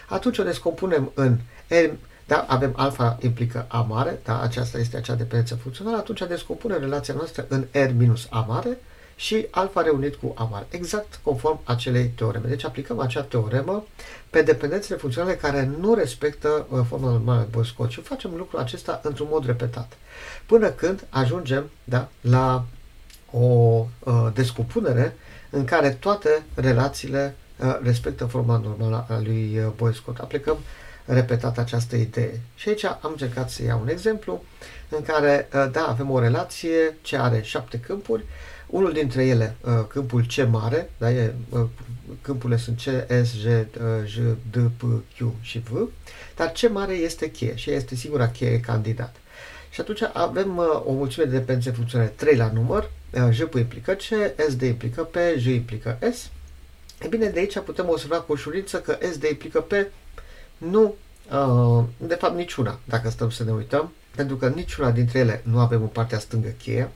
atunci 0.09 0.37
o 0.37 0.43
descompunem 0.43 1.11
în 1.13 1.37
R 1.67 1.89
da, 2.25 2.45
avem 2.47 2.73
alfa 2.75 3.17
implică 3.21 3.65
A 3.67 3.81
mare, 3.81 4.19
da, 4.23 4.41
aceasta 4.41 4.77
este 4.77 4.97
acea 4.97 5.13
dependență 5.13 5.55
funcțională, 5.55 5.97
atunci 5.97 6.27
descompunem 6.27 6.79
relația 6.79 7.13
noastră 7.13 7.45
în 7.49 7.65
R 7.71 7.91
minus 7.97 8.27
A 8.29 8.39
mare 8.39 8.77
și 9.15 9.47
alfa 9.51 9.81
reunit 9.81 10.15
cu 10.15 10.33
A 10.37 10.43
mare, 10.43 10.65
exact 10.69 11.19
conform 11.23 11.59
acelei 11.63 12.07
teoreme. 12.07 12.47
Deci 12.47 12.65
aplicăm 12.65 12.99
acea 12.99 13.21
teoremă 13.21 13.85
pe 14.29 14.41
dependențele 14.41 14.97
funcționale 14.97 15.35
care 15.35 15.71
nu 15.79 15.93
respectă 15.93 16.67
uh, 16.69 16.79
forma 16.87 17.09
normală 17.09 17.39
de 17.39 17.47
Boy-Scott 17.51 17.91
și 17.91 18.01
facem 18.01 18.31
lucrul 18.35 18.59
acesta 18.59 18.99
într-un 19.03 19.27
mod 19.29 19.45
repetat. 19.45 19.97
Până 20.45 20.69
când 20.69 21.05
ajungem 21.09 21.69
da, 21.83 22.09
la 22.21 22.65
o 23.31 23.85
uh, 23.99 24.27
descompunere 24.33 25.15
în 25.49 25.65
care 25.65 25.89
toate 25.89 26.43
relațiile 26.55 27.35
uh, 27.57 27.79
respectă 27.83 28.25
forma 28.25 28.57
normală 28.57 29.05
a 29.09 29.19
lui 29.23 29.57
uh, 29.57 29.71
Boy-Scott. 29.75 30.19
Aplicăm 30.19 30.57
repetat 31.05 31.57
această 31.57 31.95
idee. 31.95 32.39
Și 32.55 32.69
aici 32.69 32.83
am 32.83 32.99
încercat 33.03 33.49
să 33.49 33.63
iau 33.63 33.79
un 33.81 33.89
exemplu 33.89 34.43
în 34.89 35.01
care, 35.01 35.47
uh, 35.53 35.67
da, 35.71 35.87
avem 35.87 36.11
o 36.11 36.19
relație 36.19 36.97
ce 37.01 37.17
are 37.17 37.41
șapte 37.41 37.79
câmpuri, 37.79 38.23
unul 38.67 38.93
dintre 38.93 39.25
ele, 39.25 39.55
uh, 39.61 39.85
câmpul 39.87 40.25
C 40.35 40.47
mare, 40.49 40.89
da, 40.97 41.11
e, 41.11 41.33
uh, 41.49 41.65
câmpurile 42.21 42.57
sunt 42.57 42.77
C, 42.77 43.11
S, 43.25 43.33
J, 43.33 43.45
J, 44.05 44.17
D, 44.51 44.55
P, 44.77 45.03
Q 45.17 45.31
și 45.41 45.59
V, 45.59 45.89
dar 46.35 46.51
C 46.51 46.69
mare 46.71 46.93
este 46.93 47.31
cheie 47.31 47.55
și 47.55 47.71
este 47.71 47.95
singura 47.95 48.27
cheie 48.27 48.59
candidat. 48.59 49.15
Și 49.69 49.81
atunci 49.81 50.01
avem 50.13 50.57
o 50.83 50.91
mulțime 50.91 51.25
de 51.25 51.31
dependențe 51.31 51.71
funcționale 51.71 52.09
3 52.15 52.35
la 52.35 52.51
număr, 52.53 52.91
J 53.31 53.39
implică 53.39 53.91
C, 53.91 54.03
S 54.49 54.55
D 54.55 54.61
implică 54.61 55.03
P, 55.03 55.15
J 55.37 55.45
implică 55.45 55.97
S. 56.13 56.29
E 57.01 57.07
bine, 57.07 57.27
de 57.27 57.39
aici 57.39 57.59
putem 57.59 57.89
observa 57.89 58.21
cu 58.21 58.31
ușurință 58.31 58.79
că 58.79 58.97
S 59.11 59.17
D 59.17 59.23
implică 59.23 59.61
P 59.61 59.73
nu 60.57 60.95
Uh, 61.31 61.83
de 61.97 62.15
fapt, 62.15 62.35
niciuna, 62.35 62.79
dacă 62.83 63.09
stăm 63.09 63.29
să 63.29 63.43
ne 63.43 63.51
uităm, 63.51 63.91
pentru 64.15 64.35
că 64.35 64.47
niciuna 64.47 64.91
dintre 64.91 65.19
ele 65.19 65.41
nu 65.43 65.59
avem 65.59 65.81
în 65.81 65.87
partea 65.87 66.19
stângă 66.19 66.47
cheie 66.47 66.89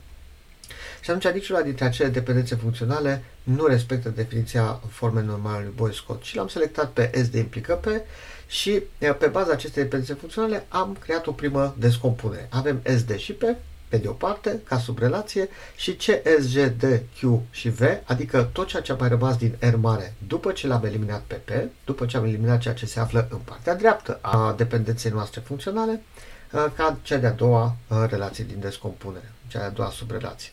și 1.00 1.10
atunci 1.10 1.34
niciuna 1.34 1.60
dintre 1.60 1.84
acele 1.84 2.08
dependențe 2.08 2.54
funcționale 2.54 3.24
nu 3.42 3.66
respectă 3.66 4.08
definiția 4.08 4.80
formei 4.88 5.24
normale 5.24 5.62
lui 5.62 5.72
Boy 5.76 5.94
Scott. 5.94 6.22
Și 6.22 6.36
l-am 6.36 6.48
selectat 6.48 6.90
pe 6.90 7.10
S 7.22 7.28
de 7.28 7.38
implică 7.38 7.74
pe 7.74 8.02
și 8.46 8.82
pe 8.98 9.26
baza 9.26 9.52
acestei 9.52 9.82
dependențe 9.82 10.14
funcționale 10.14 10.66
am 10.68 10.96
creat 11.00 11.26
o 11.26 11.32
primă 11.32 11.74
descompunere. 11.78 12.48
Avem 12.50 12.82
SD 12.96 13.16
și 13.16 13.32
P 13.32 13.42
pe 13.90 13.96
de 13.96 14.08
o 14.08 14.12
parte, 14.12 14.60
ca 14.64 14.78
subrelație, 14.78 15.48
și 15.76 15.94
C, 15.94 16.02
S, 16.40 16.54
G, 16.54 16.56
D, 16.78 16.84
Q 17.18 17.40
și 17.50 17.68
V, 17.68 17.80
adică 18.04 18.48
tot 18.52 18.66
ceea 18.66 18.82
ce 18.82 18.92
a 18.92 18.96
mai 18.98 19.08
rămas 19.08 19.36
din 19.36 19.56
R 19.58 19.74
mare 19.74 20.14
după 20.26 20.52
ce 20.52 20.66
l-am 20.66 20.84
eliminat 20.84 21.20
pe 21.20 21.34
P, 21.34 21.50
după 21.84 22.06
ce 22.06 22.16
am 22.16 22.24
eliminat 22.24 22.60
ceea 22.60 22.74
ce 22.74 22.86
se 22.86 23.00
află 23.00 23.28
în 23.30 23.38
partea 23.38 23.74
dreaptă 23.74 24.18
a 24.20 24.54
dependenței 24.56 25.10
noastre 25.10 25.40
funcționale, 25.40 26.02
ca 26.50 26.98
cea 27.02 27.16
de-a 27.16 27.32
doua 27.32 27.76
relație 28.08 28.44
din 28.44 28.60
descompunere, 28.60 29.32
cea 29.46 29.58
de-a 29.58 29.70
doua 29.70 29.90
subrelație. 29.90 30.50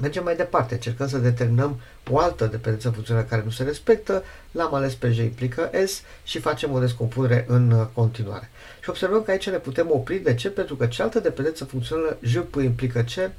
Mergem 0.00 0.24
mai 0.24 0.36
departe, 0.36 0.74
încercăm 0.74 1.08
să 1.08 1.18
determinăm 1.18 1.80
o 2.10 2.18
altă 2.18 2.46
dependență 2.46 2.90
funcțională 2.90 3.26
care 3.26 3.42
nu 3.44 3.50
se 3.50 3.62
respectă, 3.62 4.24
l-am 4.50 4.74
ales 4.74 4.94
pe 4.94 5.10
J 5.12 5.18
implică 5.18 5.70
S 5.86 6.02
și 6.24 6.38
facem 6.38 6.72
o 6.72 6.78
descompunere 6.78 7.44
în 7.48 7.70
uh, 7.70 7.86
continuare. 7.92 8.50
Și 8.86 8.92
observăm 8.92 9.22
că 9.22 9.30
aici 9.30 9.50
ne 9.50 9.56
putem 9.56 9.86
opri. 9.90 10.18
De 10.18 10.34
ce? 10.34 10.48
Pentru 10.48 10.76
că 10.76 10.86
cealaltă 10.86 11.20
dependență 11.20 11.64
funcțională 11.64 12.18
J 12.20 12.34
implică 12.62 13.02
C 13.02 13.30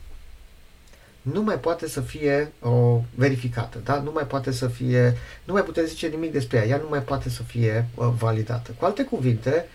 nu 1.22 1.42
mai 1.42 1.60
poate 1.60 1.88
să 1.88 2.02
fie 2.02 2.52
o, 2.60 3.02
verificată, 3.16 3.80
da? 3.84 4.02
nu 4.02 4.12
mai 4.12 4.28
poate 4.28 4.52
să 4.52 4.68
fie, 4.68 5.18
nu 5.44 5.54
mai 5.54 5.64
putem 5.64 5.86
zice 5.86 6.08
nimic 6.08 6.32
despre 6.32 6.58
ea, 6.58 6.66
ea 6.66 6.78
nu 6.78 6.88
mai 6.90 7.02
poate 7.02 7.30
să 7.30 7.44
fie 7.44 7.88
uh, 7.96 8.08
validată. 8.18 8.72
Cu 8.80 8.86
alte 8.86 9.04
cuvinte, 9.04 9.66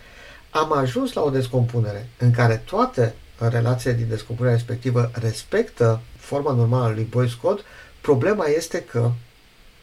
am 0.51 0.73
ajuns 0.73 1.13
la 1.13 1.23
o 1.23 1.31
descompunere 1.31 2.09
în 2.19 2.31
care 2.31 2.63
toate 2.65 3.15
relațiile 3.39 3.97
din 3.97 4.09
descompunerea 4.09 4.57
respectivă 4.57 5.11
respectă 5.15 6.01
forma 6.17 6.53
normală 6.53 6.85
a 6.85 6.91
lui 6.91 7.07
Boyce 7.11 7.37
Code, 7.43 7.61
problema 8.01 8.45
este 8.47 8.83
că 8.83 9.11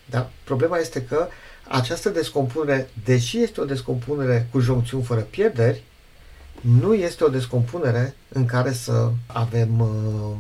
da, 0.06 0.30
problema 0.43 0.78
este 0.78 1.04
că 1.04 1.28
această 1.69 2.10
descompunere, 2.10 2.89
deși 3.03 3.41
este 3.41 3.62
o 3.62 3.65
descompunere 3.65 4.47
cu 4.51 4.60
joncțiuni 4.60 5.03
fără 5.03 5.21
pierderi, 5.21 5.84
nu 6.62 6.93
este 6.93 7.23
o 7.23 7.29
descompunere 7.29 8.15
în 8.29 8.45
care 8.45 8.71
să 8.73 9.12
avem 9.27 9.79
uh, 9.79 10.38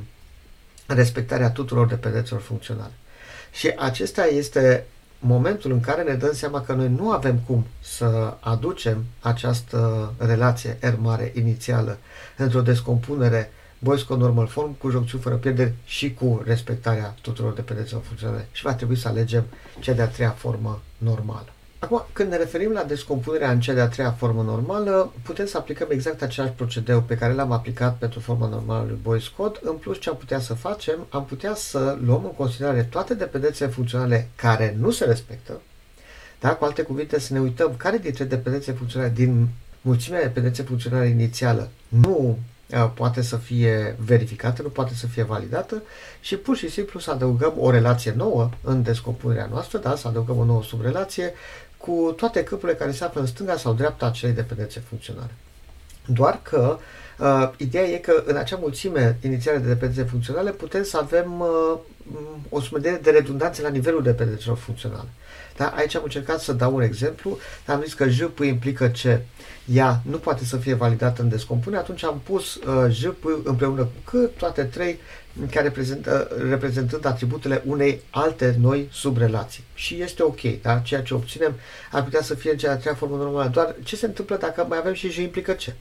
respectarea 0.85 1.51
tuturor 1.51 1.87
dependențelor 1.87 2.41
funcționale. 2.41 2.91
Și 3.51 3.73
acesta 3.77 4.25
este 4.25 4.85
momentul 5.19 5.71
în 5.71 5.79
care 5.79 6.03
ne 6.03 6.13
dăm 6.13 6.33
seama 6.33 6.61
că 6.61 6.73
noi 6.73 6.89
nu 6.89 7.11
avem 7.11 7.39
cum 7.47 7.65
să 7.79 8.37
aducem 8.39 9.05
această 9.19 10.13
relație 10.17 10.77
R 10.81 10.93
mare 10.97 11.31
inițială 11.35 11.97
într-o 12.37 12.61
descompunere 12.61 13.51
boys 13.79 14.01
cu 14.01 14.15
normal 14.15 14.47
form, 14.47 14.77
cu 14.77 14.89
joncțiuni 14.89 15.23
fără 15.23 15.35
pierderi 15.35 15.73
și 15.85 16.13
cu 16.13 16.41
respectarea 16.45 17.15
tuturor 17.21 17.53
dependențelor 17.53 18.03
funcționale. 18.03 18.47
Și 18.51 18.63
va 18.63 18.73
trebui 18.73 18.95
să 18.95 19.07
alegem 19.07 19.43
cea 19.79 19.93
de-a 19.93 20.07
treia 20.07 20.29
formă 20.29 20.81
normală. 20.97 21.53
Acum, 21.79 22.05
când 22.13 22.29
ne 22.29 22.37
referim 22.37 22.71
la 22.71 22.83
descompunerea 22.83 23.51
în 23.51 23.59
cea 23.59 23.73
de-a 23.73 23.87
treia 23.87 24.11
formă 24.11 24.41
normală, 24.41 25.13
putem 25.23 25.45
să 25.45 25.57
aplicăm 25.57 25.87
exact 25.91 26.21
același 26.21 26.51
procedeu 26.51 27.01
pe 27.01 27.17
care 27.17 27.33
l-am 27.33 27.51
aplicat 27.51 27.97
pentru 27.97 28.19
forma 28.19 28.47
normală 28.47 28.85
lui 28.87 28.99
Boyce 29.01 29.29
Code. 29.37 29.59
În 29.61 29.75
plus, 29.75 29.99
ce 29.99 30.09
am 30.09 30.17
putea 30.17 30.39
să 30.39 30.53
facem? 30.53 31.07
Am 31.09 31.25
putea 31.25 31.55
să 31.55 31.97
luăm 32.03 32.23
în 32.23 32.33
considerare 32.33 32.83
toate 32.83 33.13
dependențele 33.13 33.69
funcționale 33.69 34.29
care 34.35 34.75
nu 34.79 34.91
se 34.91 35.05
respectă, 35.05 35.61
da? 36.39 36.55
cu 36.55 36.65
alte 36.65 36.81
cuvinte, 36.81 37.19
să 37.19 37.33
ne 37.33 37.39
uităm 37.39 37.73
care 37.77 37.97
dintre 37.97 38.23
dependențe 38.23 38.71
funcționale 38.71 39.11
din 39.15 39.47
mulțimea 39.81 40.21
dependențe 40.21 40.63
funcționale 40.63 41.07
inițială 41.07 41.69
nu 41.87 42.27
uh, 42.29 42.35
poate 42.77 43.21
să 43.21 43.37
fie 43.37 43.95
verificată, 43.99 44.61
nu 44.61 44.69
poate 44.69 44.93
să 44.93 45.07
fie 45.07 45.23
validată 45.23 45.81
și 46.19 46.35
pur 46.37 46.57
și 46.57 46.69
simplu 46.69 46.99
să 46.99 47.11
adăugăm 47.11 47.53
o 47.57 47.71
relație 47.71 48.13
nouă 48.15 48.49
în 48.61 48.83
descompunerea 48.83 49.49
noastră, 49.51 49.77
da? 49.77 49.95
să 49.95 50.07
adăugăm 50.07 50.37
o 50.37 50.45
nouă 50.45 50.63
subrelație 50.63 51.33
cu 51.77 52.13
toate 52.17 52.43
câmpurile 52.43 52.77
care 52.77 52.91
se 52.91 53.03
află 53.03 53.21
în 53.21 53.27
stânga 53.27 53.57
sau 53.57 53.73
dreapta 53.73 54.05
acelei 54.05 54.35
dependențe 54.35 54.79
funcționale. 54.79 55.31
Doar 56.05 56.39
că 56.41 56.77
uh, 57.19 57.49
ideea 57.57 57.83
e 57.83 57.97
că 57.97 58.23
în 58.25 58.35
acea 58.35 58.57
mulțime 58.61 59.17
inițială 59.21 59.57
de 59.57 59.67
dependențe 59.67 60.09
funcționale 60.09 60.51
putem 60.51 60.83
să 60.83 60.97
avem 60.97 61.39
uh, 61.39 61.77
o 62.49 62.61
sumedenie 62.61 62.99
de 63.03 63.09
redundanțe 63.09 63.61
la 63.61 63.69
nivelul 63.69 64.03
dependențelor 64.03 64.57
funcționale. 64.57 65.07
Da? 65.57 65.67
Aici 65.67 65.95
am 65.95 66.03
încercat 66.03 66.39
să 66.39 66.53
dau 66.53 66.75
un 66.75 66.81
exemplu, 66.81 67.37
am 67.65 67.81
zis 67.83 67.93
că 67.93 68.09
J 68.09 68.19
implică 68.45 68.87
ce 68.87 69.21
ea 69.65 70.01
nu 70.09 70.17
poate 70.17 70.45
să 70.45 70.57
fie 70.57 70.73
validată 70.73 71.21
în 71.21 71.29
descompunere, 71.29 71.81
atunci 71.81 72.03
am 72.03 72.21
pus 72.23 72.55
uh, 72.55 72.85
J 72.89 73.05
împreună 73.43 73.81
cu 73.83 74.17
C, 74.17 74.37
toate 74.37 74.63
trei 74.63 74.99
care 75.51 75.63
reprezintă, 75.63 76.31
reprezentând 76.49 77.05
atributele 77.05 77.63
unei 77.65 78.01
alte 78.09 78.55
noi 78.59 78.89
subrelații. 78.91 79.63
Și 79.73 80.01
este 80.01 80.23
ok, 80.23 80.61
da? 80.61 80.77
ceea 80.77 81.01
ce 81.01 81.13
obținem 81.13 81.55
ar 81.91 82.03
putea 82.03 82.21
să 82.21 82.35
fie 82.35 82.51
în 82.51 82.57
cea 82.57 82.67
de-a 82.67 82.77
treia 82.77 82.95
formă 82.95 83.15
normală. 83.15 83.49
Doar 83.49 83.75
ce 83.83 83.95
se 83.95 84.05
întâmplă 84.05 84.37
dacă 84.37 84.65
mai 84.69 84.77
avem 84.77 84.93
și 84.93 85.09
J 85.09 85.17
implică 85.17 85.53
ce? 85.53 85.75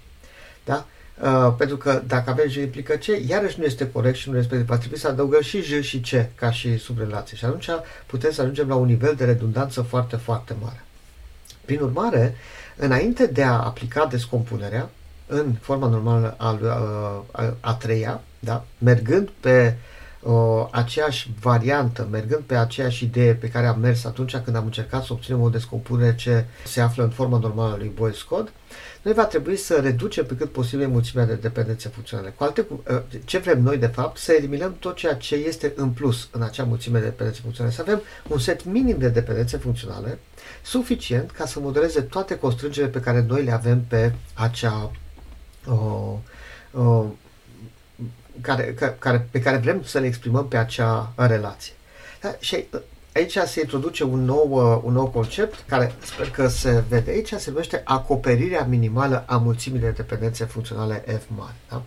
Da? 0.64 0.86
Uh, 1.22 1.54
pentru 1.56 1.76
că 1.76 2.02
dacă 2.06 2.30
avem 2.30 2.48
J 2.48 2.56
implică 2.56 2.96
ce, 2.96 3.22
iarăși 3.26 3.58
nu 3.58 3.64
este 3.64 3.90
corect 3.90 4.16
și 4.16 4.28
nu 4.28 4.34
respectiv. 4.34 4.66
Va 4.66 4.76
trebui 4.76 4.98
să 4.98 5.08
adăugăm 5.08 5.40
și 5.40 5.62
J 5.62 5.80
și 5.80 6.00
C 6.00 6.34
ca 6.34 6.50
și 6.50 6.78
subrelație. 6.78 7.36
Și 7.36 7.44
atunci 7.44 7.68
putem 8.06 8.30
să 8.30 8.40
ajungem 8.40 8.68
la 8.68 8.74
un 8.74 8.86
nivel 8.86 9.14
de 9.14 9.24
redundanță 9.24 9.82
foarte, 9.82 10.16
foarte 10.16 10.54
mare. 10.62 10.84
Prin 11.64 11.80
urmare, 11.80 12.36
înainte 12.76 13.26
de 13.26 13.42
a 13.42 13.52
aplica 13.52 14.06
descompunerea 14.06 14.90
în 15.26 15.52
forma 15.60 15.88
normală 15.88 16.34
a, 16.38 16.58
a, 17.30 17.54
a 17.60 17.74
treia, 17.74 18.20
da? 18.38 18.64
mergând 18.78 19.28
pe 19.40 19.76
uh, 19.76 19.97
aceeași 20.70 21.30
variantă, 21.40 22.08
mergând 22.10 22.42
pe 22.42 22.56
aceeași 22.56 23.04
idee 23.04 23.34
pe 23.34 23.48
care 23.48 23.66
am 23.66 23.80
mers 23.80 24.04
atunci 24.04 24.36
când 24.36 24.56
am 24.56 24.64
încercat 24.64 25.04
să 25.04 25.12
obținem 25.12 25.40
o 25.40 25.48
descompunere 25.48 26.14
ce 26.14 26.44
se 26.64 26.80
află 26.80 27.02
în 27.02 27.10
forma 27.10 27.38
normală 27.38 27.72
a 27.72 27.76
lui 27.76 27.92
Boyce 27.94 28.24
Code, 28.28 28.50
noi 29.02 29.14
va 29.14 29.24
trebui 29.24 29.56
să 29.56 29.80
reducem 29.80 30.26
pe 30.26 30.36
cât 30.36 30.52
posibil 30.52 30.88
mulțimea 30.88 31.26
de 31.26 31.34
dependențe 31.34 31.88
funcționale. 31.88 32.34
Cu 32.36 32.44
alte, 32.44 32.66
uh, 32.70 33.00
ce 33.24 33.38
vrem 33.38 33.62
noi, 33.62 33.76
de 33.76 33.86
fapt, 33.86 34.18
să 34.18 34.32
eliminăm 34.32 34.76
tot 34.78 34.96
ceea 34.96 35.14
ce 35.14 35.34
este 35.34 35.72
în 35.76 35.90
plus 35.90 36.28
în 36.32 36.42
acea 36.42 36.64
mulțime 36.64 36.98
de 36.98 37.04
dependențe 37.04 37.40
funcționale. 37.40 37.74
Să 37.74 37.80
avem 37.80 38.02
un 38.28 38.38
set 38.38 38.64
minim 38.64 38.98
de 38.98 39.08
dependențe 39.08 39.56
funcționale 39.56 40.18
suficient 40.62 41.30
ca 41.30 41.46
să 41.46 41.60
modeleze 41.60 42.00
toate 42.00 42.38
constrângerile 42.38 42.92
pe 42.92 43.00
care 43.00 43.24
noi 43.28 43.44
le 43.44 43.52
avem 43.52 43.84
pe 43.88 44.12
acea 44.34 44.90
uh, 45.66 46.12
uh, 46.70 47.04
care, 48.40 48.74
care, 48.98 49.28
pe 49.30 49.40
care 49.40 49.56
vrem 49.56 49.82
să 49.82 49.98
le 49.98 50.06
exprimăm 50.06 50.48
pe 50.48 50.56
acea 50.56 51.12
relație. 51.16 51.72
Da? 52.20 52.34
Și 52.38 52.64
aici 53.14 53.38
se 53.46 53.60
introduce 53.60 54.04
un 54.04 54.24
nou, 54.24 54.48
uh, 54.50 54.80
un 54.84 54.92
nou 54.92 55.06
concept 55.06 55.64
care 55.68 55.94
sper 56.04 56.30
că 56.30 56.48
se 56.48 56.82
vede 56.88 57.10
aici, 57.10 57.32
se 57.32 57.50
numește 57.50 57.82
acoperirea 57.84 58.64
minimală 58.64 59.24
a 59.26 59.36
mulțimii 59.36 59.80
de 59.80 59.90
dependențe 59.90 60.44
funcționale 60.44 61.04
F 61.06 61.22
mari. 61.36 61.54
Da? 61.68 61.82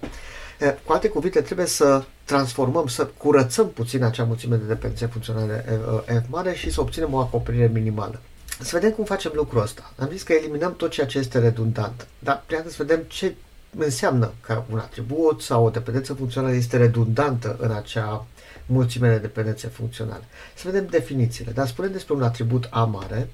Cu 0.86 0.94
alte 0.94 1.08
cuvinte, 1.08 1.42
trebuie 1.42 1.66
să 1.66 2.04
transformăm, 2.24 2.88
să 2.88 3.06
curățăm 3.06 3.70
puțin 3.70 4.04
acea 4.04 4.24
mulțime 4.24 4.56
de 4.56 4.66
dependențe 4.66 5.06
funcționale 5.06 5.66
F 6.06 6.30
mare 6.30 6.54
și 6.54 6.72
să 6.72 6.82
obținem 6.82 7.14
o 7.14 7.18
acoperire 7.18 7.70
minimală. 7.74 8.20
Să 8.60 8.70
vedem 8.74 8.92
cum 8.92 9.06
facem 9.06 9.32
lucrul 9.36 9.62
ăsta. 9.62 9.94
Am 9.98 10.10
zis 10.12 10.24
că 10.24 10.34
eliminăm 10.34 10.76
tot 10.76 10.92
ceea 10.92 11.06
ce 11.06 11.18
este 11.18 11.40
redundant, 11.40 12.08
dar 12.20 12.44
trebuie 12.46 12.74
să 12.74 12.84
vedem 12.84 13.04
ce 13.08 13.36
înseamnă 13.78 14.34
că 14.42 14.64
un 14.72 14.78
atribut 14.78 15.42
sau 15.42 15.66
o 15.66 15.70
dependență 15.70 16.14
funcțională 16.14 16.54
este 16.54 16.78
redundantă 16.78 17.58
în 17.60 17.72
acea 17.72 18.26
mulțime 18.66 19.10
de 19.10 19.18
dependențe 19.18 19.68
funcționale. 19.68 20.24
Să 20.56 20.70
vedem 20.70 20.86
definițiile. 20.86 21.52
Dar 21.52 21.68
spunem 21.68 21.92
despre 21.92 22.14
un 22.14 22.24
atribut 22.24 22.68
A 22.70 22.84
mare, 22.84 23.30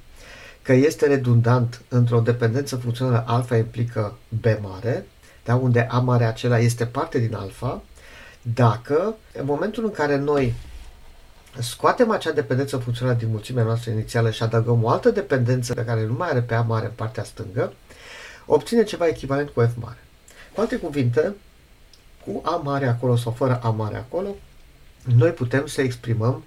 că 0.61 0.73
este 0.73 1.07
redundant 1.07 1.81
într-o 1.87 2.19
dependență 2.19 2.75
funcțională 2.75 3.23
alfa 3.27 3.57
implică 3.57 4.17
B 4.41 4.45
mare, 4.61 5.05
da? 5.43 5.55
unde 5.55 5.87
A 5.91 5.99
mare 5.99 6.25
acela 6.25 6.59
este 6.59 6.85
parte 6.85 7.19
din 7.19 7.35
alfa, 7.35 7.81
dacă 8.41 9.15
în 9.39 9.45
momentul 9.45 9.83
în 9.83 9.91
care 9.91 10.17
noi 10.17 10.53
scoatem 11.59 12.11
acea 12.11 12.31
dependență 12.31 12.77
funcțională 12.77 13.17
din 13.17 13.29
mulțimea 13.29 13.63
noastră 13.63 13.91
inițială 13.91 14.31
și 14.31 14.43
adăugăm 14.43 14.83
o 14.83 14.89
altă 14.89 15.09
dependență 15.09 15.73
pe 15.73 15.85
care 15.85 16.05
nu 16.05 16.13
mai 16.13 16.29
are 16.29 16.41
pe 16.41 16.53
A 16.53 16.61
mare 16.61 16.85
în 16.85 16.91
partea 16.95 17.23
stângă, 17.23 17.73
obține 18.45 18.83
ceva 18.83 19.07
echivalent 19.07 19.49
cu 19.49 19.61
F 19.61 19.81
mare. 19.81 20.06
Cu 20.57 20.63
alte 20.63 20.77
cuvinte, 20.77 21.35
cu 22.25 22.41
A 22.45 22.55
mare 22.55 22.87
acolo 22.87 23.15
sau 23.15 23.31
fără 23.31 23.59
A 23.63 23.69
mare 23.69 23.97
acolo, 23.97 24.35
noi 25.15 25.29
putem 25.29 25.65
să 25.65 25.81
exprimăm 25.81 26.43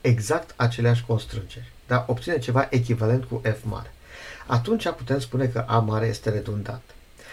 exact 0.00 0.54
aceleași 0.56 1.04
constrângeri. 1.04 1.72
Da? 1.86 2.04
Obține 2.08 2.38
ceva 2.38 2.66
echivalent 2.70 3.24
cu 3.24 3.40
F 3.44 3.64
mare. 3.64 3.92
Atunci 4.46 4.88
putem 4.88 5.18
spune 5.18 5.46
că 5.46 5.64
A 5.66 5.78
mare 5.78 6.06
este 6.06 6.30
redundant. 6.30 6.82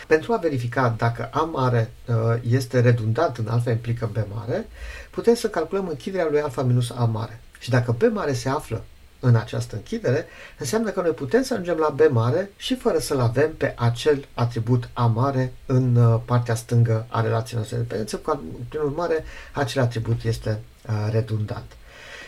Pentru 0.08 0.34
a 0.34 0.38
verifica 0.38 0.96
dacă 0.98 1.30
A 1.32 1.42
mare 1.42 1.92
uh, 2.06 2.16
este 2.50 2.80
redundant 2.80 3.38
în 3.38 3.48
alfa 3.48 3.72
implică 3.72 4.10
B 4.14 4.18
mare, 4.34 4.68
putem 5.12 5.36
să 5.36 5.50
calculăm 5.50 5.88
închiderea 5.88 6.28
lui 6.30 6.42
alfa 6.42 6.64
minus 6.64 6.90
A 6.90 7.04
mare. 7.04 7.40
Și 7.60 7.70
dacă 7.70 7.92
B 7.92 8.02
mare 8.14 8.34
se 8.34 8.50
află 8.50 8.84
în 9.24 9.36
această 9.36 9.76
închidere, 9.76 10.26
înseamnă 10.58 10.90
că 10.90 11.02
noi 11.02 11.12
putem 11.12 11.44
să 11.44 11.54
ajungem 11.54 11.78
la 11.78 11.90
B 11.90 12.12
mare 12.12 12.52
și 12.58 12.76
fără 12.76 12.98
să-l 12.98 13.20
avem 13.20 13.54
pe 13.58 13.74
acel 13.78 14.26
atribut 14.34 14.90
A 14.94 15.06
mare 15.06 15.54
în 15.66 15.96
uh, 15.96 16.20
partea 16.26 16.56
stângă 16.56 17.06
a 17.10 17.22
relației 17.22 17.56
noastre 17.56 17.78
de 17.78 17.84
dependență, 17.84 18.22
prin 18.70 18.82
urmare, 18.82 19.24
acel 19.52 19.82
atribut 19.82 20.24
este 20.24 20.60
uh, 20.88 21.08
redundant. 21.12 21.66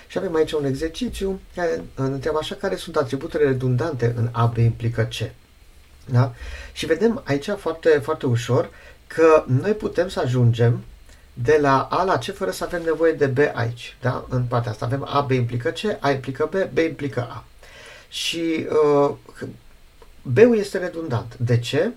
Și 0.07 0.17
avem 0.17 0.35
aici 0.35 0.51
un 0.51 0.65
exercițiu 0.65 1.39
care 1.55 1.83
întreabă 1.95 2.37
așa 2.41 2.55
care 2.55 2.75
sunt 2.75 2.95
atributele 2.95 3.43
redundante 3.43 4.13
în 4.17 4.29
A, 4.31 4.45
B 4.45 4.57
implică 4.57 5.01
C. 5.01 5.31
Da? 6.05 6.33
Și 6.73 6.85
vedem 6.85 7.21
aici 7.25 7.49
foarte, 7.57 7.89
foarte 7.89 8.25
ușor 8.25 8.69
că 9.07 9.43
noi 9.47 9.71
putem 9.73 10.07
să 10.07 10.19
ajungem 10.19 10.83
de 11.37 11.57
la 11.61 11.81
A 11.81 12.03
la 12.03 12.17
C 12.17 12.23
fără 12.23 12.51
să 12.51 12.63
avem 12.63 12.81
nevoie 12.83 13.11
de 13.11 13.25
B 13.25 13.37
aici. 13.53 13.97
Da? 14.01 14.25
În 14.29 14.43
partea 14.43 14.71
asta 14.71 14.85
avem 14.85 15.07
A, 15.09 15.21
B 15.21 15.31
implică 15.31 15.69
C, 15.69 15.97
A 15.99 16.11
implică 16.11 16.49
B, 16.51 16.73
B 16.73 16.77
implică 16.77 17.27
A. 17.31 17.43
Și 18.09 18.67
uh, 18.69 19.15
B-ul 20.21 20.57
este 20.57 20.77
redundant. 20.77 21.37
De 21.37 21.59
ce? 21.59 21.91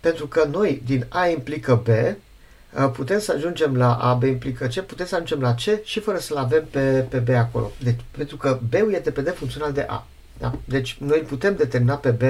Pentru 0.00 0.26
că 0.26 0.48
noi 0.50 0.82
din 0.84 1.06
A 1.08 1.26
implică 1.26 1.82
B 1.84 1.88
uh, 1.88 2.90
putem 2.92 3.18
să 3.18 3.32
ajungem 3.36 3.76
la 3.76 3.94
A, 3.94 4.14
B 4.14 4.22
implică 4.22 4.66
C, 4.66 4.80
putem 4.80 5.06
să 5.06 5.14
ajungem 5.14 5.40
la 5.40 5.54
C 5.54 5.84
și 5.84 6.00
fără 6.00 6.18
să-l 6.18 6.36
avem 6.36 6.64
pe, 6.70 7.06
pe 7.08 7.18
B 7.18 7.28
acolo. 7.28 7.72
Deci, 7.82 8.00
pentru 8.10 8.36
că 8.36 8.58
B-ul 8.68 8.92
e 8.92 8.98
dependent 8.98 9.36
funcțional 9.36 9.72
de 9.72 9.86
A. 9.88 10.06
Da? 10.38 10.58
Deci 10.64 10.96
noi 11.00 11.18
putem 11.18 11.56
determina 11.56 11.94
pe 11.94 12.10
B 12.10 12.22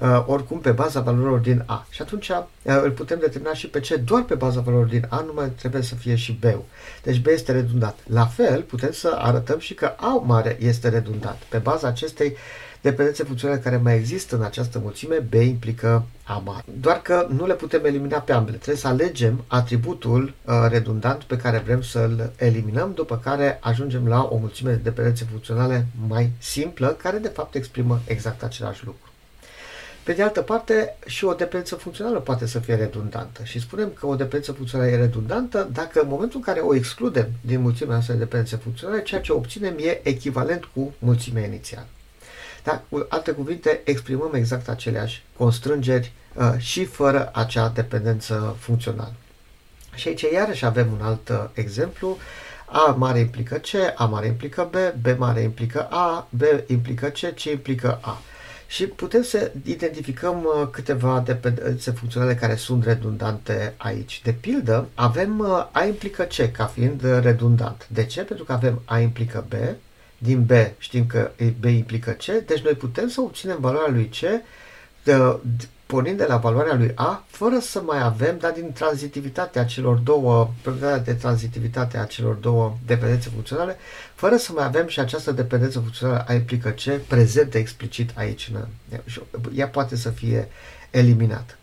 uh, 0.00 0.24
oricum 0.26 0.58
pe 0.58 0.70
baza 0.70 1.00
valorilor 1.00 1.38
din 1.38 1.62
A. 1.66 1.86
Și 1.90 2.02
atunci 2.02 2.28
uh, 2.28 2.44
îl 2.62 2.90
putem 2.90 3.18
determina 3.20 3.54
și 3.54 3.68
pe 3.68 3.80
C 3.80 3.88
doar 3.88 4.22
pe 4.22 4.34
baza 4.34 4.60
valorilor 4.60 4.90
din 4.90 5.06
A, 5.08 5.20
nu 5.26 5.32
mai 5.34 5.48
trebuie 5.48 5.82
să 5.82 5.94
fie 5.94 6.14
și 6.14 6.38
B-ul. 6.40 6.64
Deci 7.02 7.20
B 7.20 7.26
este 7.26 7.52
redundat. 7.52 7.98
La 8.06 8.26
fel, 8.26 8.62
putem 8.62 8.92
să 8.92 9.16
arătăm 9.18 9.58
și 9.58 9.74
că 9.74 9.92
A 9.96 10.22
mare 10.26 10.56
este 10.60 10.88
redundat. 10.88 11.36
Pe 11.48 11.58
baza 11.58 11.88
acestei 11.88 12.36
dependențe 12.80 13.24
funcționale 13.24 13.60
care 13.60 13.76
mai 13.76 13.96
există 13.96 14.36
în 14.36 14.42
această 14.42 14.78
mulțime, 14.78 15.16
B 15.28 15.32
implică 15.32 16.04
A 16.22 16.42
mare. 16.44 16.64
Doar 16.80 17.02
că 17.02 17.26
nu 17.36 17.46
le 17.46 17.54
putem 17.54 17.84
elimina 17.84 18.18
pe 18.18 18.32
ambele. 18.32 18.56
Trebuie 18.56 18.82
să 18.82 18.88
alegem 18.88 19.44
atributul 19.46 20.34
uh, 20.44 20.54
redundant 20.68 21.22
pe 21.22 21.36
care 21.36 21.58
vrem 21.58 21.82
să-l 21.82 22.32
eliminăm, 22.36 22.92
după 22.94 23.16
care 23.16 23.58
ajungem 23.62 24.06
la 24.06 24.28
o 24.30 24.36
mulțime 24.36 24.70
de 24.70 24.80
dependențe 24.82 25.26
funcționale 25.30 25.86
mai 26.08 26.32
simplă, 26.38 26.88
care 26.88 27.18
de 27.18 27.28
fapt 27.28 27.54
exprimă 27.54 28.00
exact 28.06 28.42
același 28.42 28.84
lucru. 28.84 29.09
Pe 30.02 30.12
de 30.12 30.22
altă 30.22 30.42
parte, 30.42 30.96
și 31.06 31.24
o 31.24 31.34
dependență 31.34 31.74
funcțională 31.74 32.18
poate 32.18 32.46
să 32.46 32.58
fie 32.58 32.74
redundantă. 32.74 33.44
Și 33.44 33.60
spunem 33.60 33.92
că 33.98 34.06
o 34.06 34.14
dependență 34.14 34.52
funcțională 34.52 34.90
e 34.90 34.96
redundantă 34.96 35.68
dacă 35.72 36.00
în 36.00 36.08
momentul 36.08 36.38
în 36.38 36.44
care 36.44 36.60
o 36.60 36.74
excludem 36.74 37.28
din 37.40 37.60
mulțimea 37.60 37.96
asta 37.96 38.12
de 38.12 38.18
dependențe 38.18 38.56
funcționale, 38.56 39.02
ceea 39.02 39.20
ce 39.20 39.32
obținem 39.32 39.74
e 39.78 40.08
echivalent 40.08 40.64
cu 40.64 40.94
mulțimea 40.98 41.44
inițială. 41.44 41.86
Dar, 42.64 42.82
cu 42.88 43.06
alte 43.08 43.30
cuvinte, 43.30 43.80
exprimăm 43.84 44.34
exact 44.34 44.68
aceleași 44.68 45.22
constrângeri 45.36 46.12
uh, 46.34 46.52
și 46.58 46.84
fără 46.84 47.30
acea 47.32 47.68
dependență 47.68 48.56
funcțională. 48.58 49.14
Și 49.94 50.08
aici 50.08 50.24
iarăși 50.32 50.64
avem 50.64 50.88
un 50.92 51.06
alt 51.06 51.28
uh, 51.28 51.44
exemplu. 51.52 52.16
A 52.66 52.94
mare 52.98 53.18
implică 53.18 53.54
C, 53.54 53.68
A 53.94 54.04
mare 54.04 54.26
implică 54.26 54.70
B, 54.70 55.00
B 55.00 55.18
mare 55.18 55.40
implică 55.40 55.82
A, 55.90 56.28
B 56.30 56.42
implică 56.66 57.06
C, 57.06 57.34
C 57.34 57.44
implică 57.44 57.98
A. 58.02 58.22
Și 58.70 58.86
putem 58.86 59.22
să 59.22 59.52
identificăm 59.64 60.44
uh, 60.44 60.68
câteva 60.70 61.22
dependențe 61.26 61.90
funcționale 61.90 62.34
care 62.34 62.54
sunt 62.54 62.84
redundante 62.84 63.74
aici. 63.76 64.20
De 64.24 64.32
pildă, 64.32 64.88
avem 64.94 65.38
uh, 65.38 65.66
A 65.72 65.84
implică 65.84 66.22
C 66.22 66.52
ca 66.52 66.66
fiind 66.66 67.02
uh, 67.02 67.18
redundant. 67.22 67.88
De 67.88 68.04
ce? 68.04 68.22
Pentru 68.22 68.44
că 68.44 68.52
avem 68.52 68.82
A 68.84 68.98
implică 68.98 69.46
B, 69.48 69.52
din 70.18 70.44
B 70.44 70.50
știm 70.78 71.06
că 71.06 71.30
B 71.60 71.64
implică 71.64 72.10
C, 72.10 72.24
deci 72.24 72.60
noi 72.60 72.72
putem 72.72 73.08
să 73.08 73.20
obținem 73.20 73.56
valoarea 73.60 73.92
lui 73.92 74.04
C 74.08 74.18
de, 75.04 75.38
de, 75.56 75.64
pornind 75.90 76.16
de 76.16 76.24
la 76.24 76.36
valoarea 76.36 76.74
lui 76.74 76.92
A, 76.94 77.24
fără 77.26 77.58
să 77.58 77.82
mai 77.86 78.02
avem, 78.02 78.38
dar 78.38 78.52
din 78.52 78.72
tranzitivitatea 78.72 79.64
celor 79.64 79.96
două, 79.96 80.50
proprietatea 80.62 81.02
de 81.02 81.14
tranzitivitate 81.14 81.98
a 81.98 82.04
celor 82.04 82.34
două 82.34 82.76
dependențe 82.86 83.28
funcționale, 83.28 83.76
fără 84.14 84.36
să 84.36 84.52
mai 84.52 84.64
avem 84.64 84.86
și 84.86 85.00
această 85.00 85.32
dependență 85.32 85.78
funcțională 85.78 86.24
A 86.28 86.32
implică 86.32 86.68
C 86.68 87.00
prezentă 87.08 87.58
explicit 87.58 88.10
aici. 88.14 88.52
Ea 89.54 89.68
poate 89.68 89.96
să 89.96 90.10
fie 90.10 90.48
eliminată. 90.90 91.54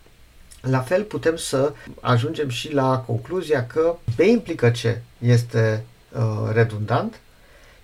La 0.60 0.80
fel 0.80 1.02
putem 1.02 1.36
să 1.36 1.72
ajungem 2.00 2.48
și 2.48 2.72
la 2.72 2.98
concluzia 3.06 3.66
că 3.66 3.96
B 4.16 4.18
implică 4.18 4.70
C 4.70 5.00
este 5.18 5.84
uh, 6.12 6.50
redundant, 6.52 7.20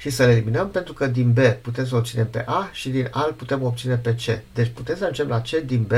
și 0.05 0.11
să 0.11 0.25
le 0.25 0.33
eliminăm 0.33 0.71
pentru 0.71 0.93
că 0.93 1.07
din 1.07 1.33
B 1.33 1.39
putem 1.39 1.87
să 1.87 1.97
obținem 1.97 2.29
pe 2.29 2.45
A 2.47 2.69
și 2.73 2.89
din 2.89 3.09
A 3.11 3.35
putem 3.37 3.63
obține 3.63 3.97
pe 3.97 4.15
C. 4.15 4.55
Deci 4.55 4.71
putem 4.75 4.97
să 4.97 5.03
ajungem 5.03 5.29
la 5.29 5.41
C 5.41 5.49
din 5.49 5.83
B 5.83 5.93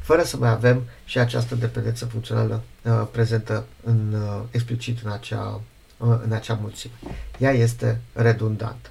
fără 0.00 0.22
să 0.22 0.36
mai 0.36 0.50
avem 0.50 0.82
și 1.04 1.18
această 1.18 1.54
dependență 1.54 2.04
funcțională 2.04 2.62
uh, 2.82 3.06
prezentă 3.10 3.66
în, 3.84 4.12
uh, 4.12 4.42
explicit 4.50 4.98
în 5.04 5.10
acea, 5.10 5.60
uh, 5.96 6.18
în 6.24 6.32
acea 6.32 6.58
mulțime. 6.60 6.92
Ea 7.38 7.50
este 7.50 8.00
redundantă. 8.12 8.88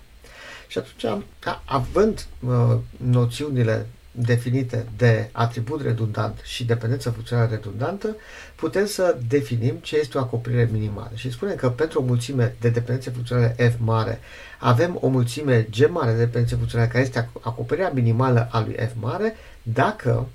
Și 0.67 0.77
atunci, 0.77 1.23
având 1.65 2.25
uh, 2.39 2.77
noțiunile 2.97 3.87
definite 4.11 4.85
de 4.97 5.29
atribut 5.31 5.81
redundant 5.81 6.39
și 6.43 6.65
dependență 6.65 7.09
funcțională 7.09 7.49
redundantă, 7.49 8.15
putem 8.55 8.85
să 8.85 9.17
definim 9.27 9.75
ce 9.75 9.97
este 9.97 10.17
o 10.17 10.21
acoperire 10.21 10.69
minimală. 10.71 11.11
Și 11.13 11.31
spunem 11.31 11.55
că 11.55 11.69
pentru 11.69 12.01
o 12.01 12.03
mulțime 12.03 12.55
de 12.59 12.69
dependențe 12.69 13.09
funcționale 13.09 13.55
F 13.57 13.73
mare 13.77 14.19
avem 14.59 14.97
o 15.01 15.07
mulțime 15.07 15.67
G 15.71 15.89
mare 15.89 16.11
de 16.11 16.17
dependențe 16.17 16.55
funcționale 16.55 16.89
care 16.89 17.03
este 17.03 17.29
acoperirea 17.41 17.91
minimală 17.93 18.47
a 18.51 18.59
lui 18.59 18.75
F 18.75 18.91
mare 18.99 19.35
dacă 19.63 20.27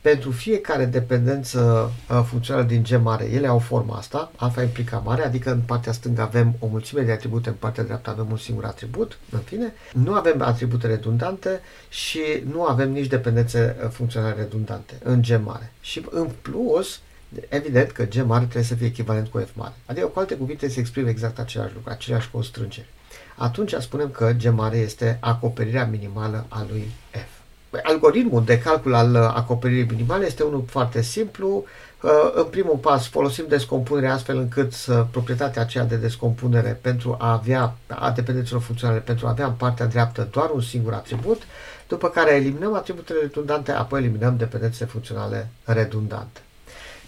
pentru 0.00 0.30
fiecare 0.30 0.84
dependență 0.84 1.92
uh, 2.10 2.22
funcțională 2.26 2.66
din 2.66 2.82
G 2.82 3.02
mare, 3.02 3.24
ele 3.24 3.46
au 3.46 3.58
forma 3.58 3.96
asta, 3.96 4.32
alfa 4.36 4.62
implica 4.62 4.98
mare, 4.98 5.24
adică 5.24 5.50
în 5.50 5.60
partea 5.60 5.92
stângă 5.92 6.20
avem 6.20 6.56
o 6.58 6.66
mulțime 6.66 7.02
de 7.02 7.12
atribute, 7.12 7.48
în 7.48 7.54
partea 7.58 7.84
dreaptă 7.84 8.10
avem 8.10 8.26
un 8.30 8.36
singur 8.36 8.64
atribut, 8.64 9.18
în 9.30 9.38
fine, 9.38 9.72
nu 9.92 10.12
avem 10.12 10.42
atribute 10.42 10.86
redundante 10.86 11.60
și 11.88 12.20
nu 12.50 12.64
avem 12.64 12.92
nici 12.92 13.06
dependențe 13.06 13.76
uh, 13.82 13.90
funcționale 13.90 14.34
redundante 14.34 14.94
în 15.02 15.22
G 15.22 15.40
mare. 15.44 15.72
Și 15.80 16.04
în 16.10 16.30
plus, 16.42 17.00
evident 17.48 17.90
că 17.90 18.02
G 18.04 18.14
mare 18.14 18.42
trebuie 18.42 18.64
să 18.64 18.74
fie 18.74 18.86
echivalent 18.86 19.28
cu 19.28 19.38
F 19.38 19.50
mare. 19.54 19.74
Adică, 19.86 20.06
cu 20.06 20.18
alte 20.18 20.34
cuvinte, 20.34 20.68
se 20.68 20.80
exprimă 20.80 21.08
exact 21.08 21.38
același 21.38 21.74
lucru, 21.74 21.90
aceleași 21.90 22.30
constrângeri. 22.30 22.88
Atunci 23.36 23.72
spunem 23.72 24.10
că 24.10 24.32
G 24.32 24.44
mare 24.44 24.76
este 24.76 25.18
acoperirea 25.20 25.86
minimală 25.86 26.46
a 26.48 26.66
lui 26.70 26.90
F. 27.10 27.37
Algoritmul 27.82 28.44
de 28.44 28.58
calcul 28.58 28.94
al 28.94 29.14
uh, 29.14 29.20
acoperirii 29.20 29.90
minimale 29.90 30.26
este 30.26 30.42
unul 30.42 30.64
foarte 30.66 31.02
simplu. 31.02 31.64
Uh, 32.02 32.10
în 32.34 32.44
primul 32.44 32.76
pas 32.76 33.06
folosim 33.08 33.44
descompunerea 33.48 34.12
astfel 34.12 34.36
încât 34.36 34.72
să 34.72 35.06
proprietatea 35.10 35.62
aceea 35.62 35.84
de 35.84 35.96
descompunere 35.96 36.78
pentru 36.82 37.16
a 37.18 37.32
avea 37.32 37.76
a 37.86 38.10
dependențelor 38.10 38.62
funcționale, 38.62 38.98
pentru 38.98 39.26
a 39.26 39.30
avea 39.30 39.46
în 39.46 39.52
partea 39.52 39.86
dreaptă 39.86 40.28
doar 40.30 40.50
un 40.50 40.60
singur 40.60 40.92
atribut, 40.92 41.42
după 41.88 42.08
care 42.08 42.34
eliminăm 42.34 42.74
atributele 42.74 43.20
redundante, 43.20 43.72
apoi 43.72 44.00
eliminăm 44.00 44.36
dependențele 44.36 44.88
funcționale 44.88 45.50
redundante. 45.64 46.40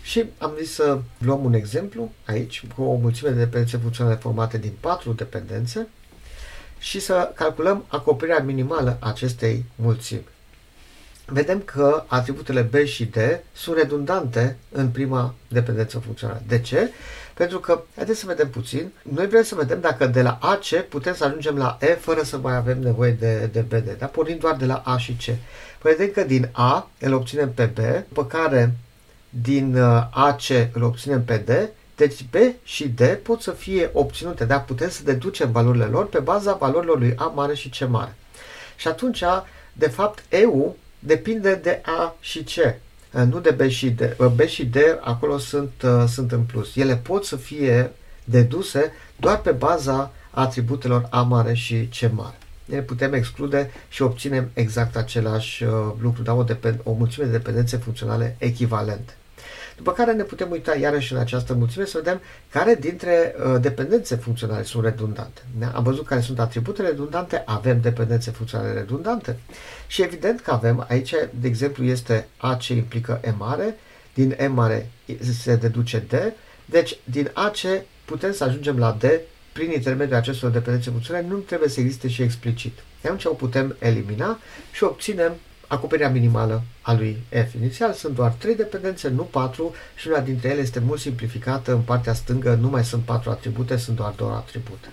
Și 0.03 0.25
am 0.38 0.53
zis 0.59 0.73
să 0.73 0.99
luăm 1.18 1.44
un 1.44 1.53
exemplu 1.53 2.12
aici 2.27 2.64
cu 2.77 2.83
o 2.83 2.94
mulțime 2.94 3.31
de 3.31 3.38
dependențe 3.38 3.77
funcționale 3.77 4.16
formate 4.16 4.59
din 4.59 4.73
patru 4.81 5.12
dependențe 5.12 5.88
și 6.79 7.01
să 7.01 7.33
calculăm 7.35 7.85
acoperirea 7.88 8.42
minimală 8.42 8.96
a 9.01 9.09
acestei 9.09 9.64
mulțimi 9.75 10.25
vedem 11.33 11.61
că 11.61 12.05
atributele 12.07 12.61
B 12.61 12.85
și 12.85 13.05
D 13.05 13.16
sunt 13.53 13.77
redundante 13.77 14.57
în 14.73 14.88
prima 14.88 15.35
dependență 15.49 15.99
funcțională. 15.99 16.43
De 16.47 16.61
ce? 16.61 16.90
Pentru 17.35 17.59
că, 17.59 17.83
haideți 17.97 18.19
să 18.19 18.27
vedem 18.27 18.51
puțin, 18.51 18.90
noi 19.03 19.27
vrem 19.27 19.43
să 19.43 19.55
vedem 19.55 19.81
dacă 19.81 20.07
de 20.07 20.23
la 20.23 20.38
AC 20.40 20.66
putem 20.88 21.14
să 21.14 21.25
ajungem 21.25 21.57
la 21.57 21.79
E 21.81 21.87
fără 21.87 22.23
să 22.23 22.38
mai 22.38 22.57
avem 22.57 22.81
nevoie 22.81 23.11
de, 23.11 23.49
de 23.53 23.61
BD, 23.61 23.99
da? 23.99 24.07
pornind 24.07 24.40
doar 24.40 24.57
de 24.57 24.64
la 24.64 24.83
A 24.85 24.99
și 24.99 25.12
C. 25.12 25.25
Păi 25.79 25.95
vedem 25.97 26.11
că 26.12 26.23
din 26.23 26.49
A 26.53 26.90
îl 26.99 27.12
obținem 27.12 27.53
pe 27.53 27.64
B, 27.64 27.79
după 28.09 28.27
care 28.27 28.75
din 29.31 29.77
uh, 29.77 30.07
AC 30.11 30.49
îl 30.73 30.83
obținem 30.83 31.25
pe 31.25 31.37
D, 31.37 31.51
deci 31.97 32.25
B 32.31 32.35
și 32.62 32.88
D 32.88 33.03
pot 33.23 33.43
să 33.43 33.51
fie 33.51 33.90
obținute, 33.93 34.45
dar 34.45 34.64
putem 34.64 34.88
să 34.88 35.03
deducem 35.03 35.53
valorile 35.53 35.85
lor 35.85 36.07
pe 36.07 36.19
baza 36.19 36.53
valorilor 36.53 36.99
lui 36.99 37.14
A 37.16 37.25
mare 37.25 37.55
și 37.55 37.69
C 37.69 37.88
mare. 37.88 38.14
Și 38.77 38.88
atunci, 38.88 39.23
de 39.73 39.88
fapt, 39.88 40.25
EU 40.29 40.77
depinde 41.00 41.54
de 41.54 41.80
A 41.84 42.16
și 42.20 42.42
C, 42.42 42.56
uh, 42.56 42.74
nu 43.10 43.40
de 43.40 43.50
B 43.50 43.68
și 43.68 43.90
D. 43.90 44.00
Uh, 44.00 44.26
B 44.26 44.40
și 44.40 44.66
D 44.66 44.76
acolo 45.00 45.38
sunt, 45.38 45.72
uh, 45.84 46.04
sunt 46.08 46.32
în 46.32 46.42
plus. 46.42 46.76
Ele 46.76 46.96
pot 46.96 47.24
să 47.24 47.36
fie 47.36 47.90
deduse 48.24 48.92
doar 49.16 49.40
pe 49.40 49.50
baza 49.50 50.12
atributelor 50.30 51.06
A 51.10 51.22
mare 51.22 51.54
și 51.54 51.88
C 52.00 52.12
mare. 52.12 52.38
Ne 52.64 52.80
putem 52.80 53.12
exclude 53.12 53.70
și 53.88 54.02
obținem 54.02 54.50
exact 54.54 54.96
același 54.96 55.64
lucru, 56.00 56.22
da? 56.22 56.34
o, 56.34 56.44
depend- 56.44 56.82
o 56.82 56.92
mulțime 56.92 57.24
de 57.24 57.30
dependențe 57.30 57.76
funcționale 57.76 58.36
echivalente. 58.38 59.14
După 59.83 59.93
care 59.93 60.12
ne 60.12 60.23
putem 60.23 60.51
uita 60.51 60.77
iarăși 60.77 61.12
în 61.12 61.19
această 61.19 61.55
mulțime 61.55 61.85
să 61.85 61.99
vedem 61.99 62.21
care 62.51 62.75
dintre 62.75 63.35
uh, 63.38 63.61
dependențe 63.61 64.16
funcționale 64.16 64.62
sunt 64.62 64.85
redundante. 64.85 65.43
Da? 65.59 65.73
Am 65.75 65.83
văzut 65.83 66.07
care 66.07 66.21
sunt 66.21 66.38
atributele 66.38 66.88
redundante, 66.88 67.43
avem 67.47 67.81
dependențe 67.81 68.31
funcționale 68.31 68.73
redundante 68.73 69.38
și 69.87 70.03
evident 70.03 70.40
că 70.40 70.51
avem 70.51 70.85
aici, 70.88 71.14
de 71.40 71.47
exemplu, 71.47 71.85
este 71.85 72.29
A 72.37 72.55
ce 72.55 72.75
implică 72.75 73.21
E 73.25 73.31
mare, 73.38 73.79
din 74.14 74.35
E 74.38 74.47
mare 74.47 74.90
se 75.43 75.57
deduce 75.57 75.99
D, 75.99 76.12
deci 76.64 76.99
din 77.05 77.31
AC 77.33 77.57
putem 78.05 78.33
să 78.33 78.45
ajungem 78.45 78.79
la 78.79 78.97
D 78.99 79.05
prin 79.53 79.71
intermediul 79.71 80.16
acestor 80.16 80.51
dependențe 80.51 80.90
funcționale, 80.90 81.27
nu 81.27 81.37
trebuie 81.37 81.69
să 81.69 81.81
existe 81.81 82.09
și 82.09 82.23
explicit. 82.23 82.79
Atunci 83.05 83.25
o 83.25 83.35
putem 83.35 83.77
elimina 83.79 84.38
și 84.73 84.85
obținem 84.85 85.33
acoperirea 85.70 86.11
minimală 86.11 86.62
a 86.83 86.92
lui 86.92 87.22
F. 87.48 87.54
Inițial 87.54 87.92
sunt 87.92 88.14
doar 88.14 88.30
3 88.30 88.56
dependențe, 88.56 89.09
nu 89.09 89.22
4 89.22 89.74
și 89.94 90.09
una 90.09 90.20
dintre 90.20 90.48
ele 90.48 90.61
este 90.61 90.80
mult 90.80 91.00
simplificată. 91.00 91.72
În 91.72 91.80
partea 91.80 92.12
stângă 92.12 92.59
nu 92.61 92.68
mai 92.68 92.85
sunt 92.85 93.02
4 93.02 93.30
atribute, 93.30 93.76
sunt 93.76 93.96
doar 93.96 94.12
2 94.16 94.28
atribute. 94.30 94.88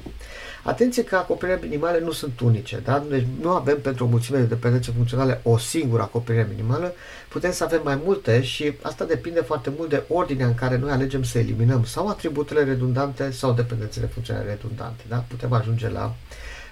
Atenție 0.64 1.04
că 1.04 1.16
acoperirea 1.16 1.62
minimală 1.64 1.98
nu 1.98 2.12
sunt 2.12 2.40
unice, 2.40 2.80
da? 2.84 3.06
deci 3.10 3.26
nu 3.42 3.50
avem 3.50 3.82
pentru 3.82 4.06
o 4.06 4.08
mulțime 4.08 4.38
de 4.38 4.44
dependențe 4.44 4.92
funcționale 4.92 5.40
o 5.44 5.58
singură 5.58 6.02
acoperire 6.02 6.48
minimală, 6.50 6.94
putem 7.30 7.52
să 7.52 7.64
avem 7.64 7.82
mai 7.84 8.02
multe 8.04 8.42
și 8.42 8.74
asta 8.82 9.06
depinde 9.06 9.40
foarte 9.40 9.72
mult 9.78 9.90
de 9.90 10.04
ordinea 10.08 10.46
în 10.48 10.56
care 10.56 10.78
noi 10.78 10.92
alegem 10.92 11.24
să 11.24 11.40
eliminăm 11.40 11.84
sau 11.84 12.08
atributele 12.08 12.64
redundante 12.64 13.32
sau 13.32 13.54
dependențele 13.54 14.06
funcționale 14.06 14.50
redundante. 14.50 15.04
Da? 15.08 15.26
Putem 15.28 15.54
ajunge 15.54 15.90
la 15.90 16.16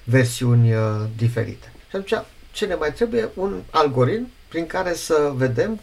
versiuni 0.03 0.73
uh, 0.73 0.79
diferite. 1.17 1.71
Și 1.89 1.95
atunci, 1.95 2.25
ce 2.55 2.65
ne 2.65 2.75
mai 2.75 2.93
trebuie? 2.93 3.29
Un 3.33 3.61
algoritm 3.69 4.27
prin 4.47 4.65
care 4.65 4.93
să 4.93 5.31
vedem 5.35 5.79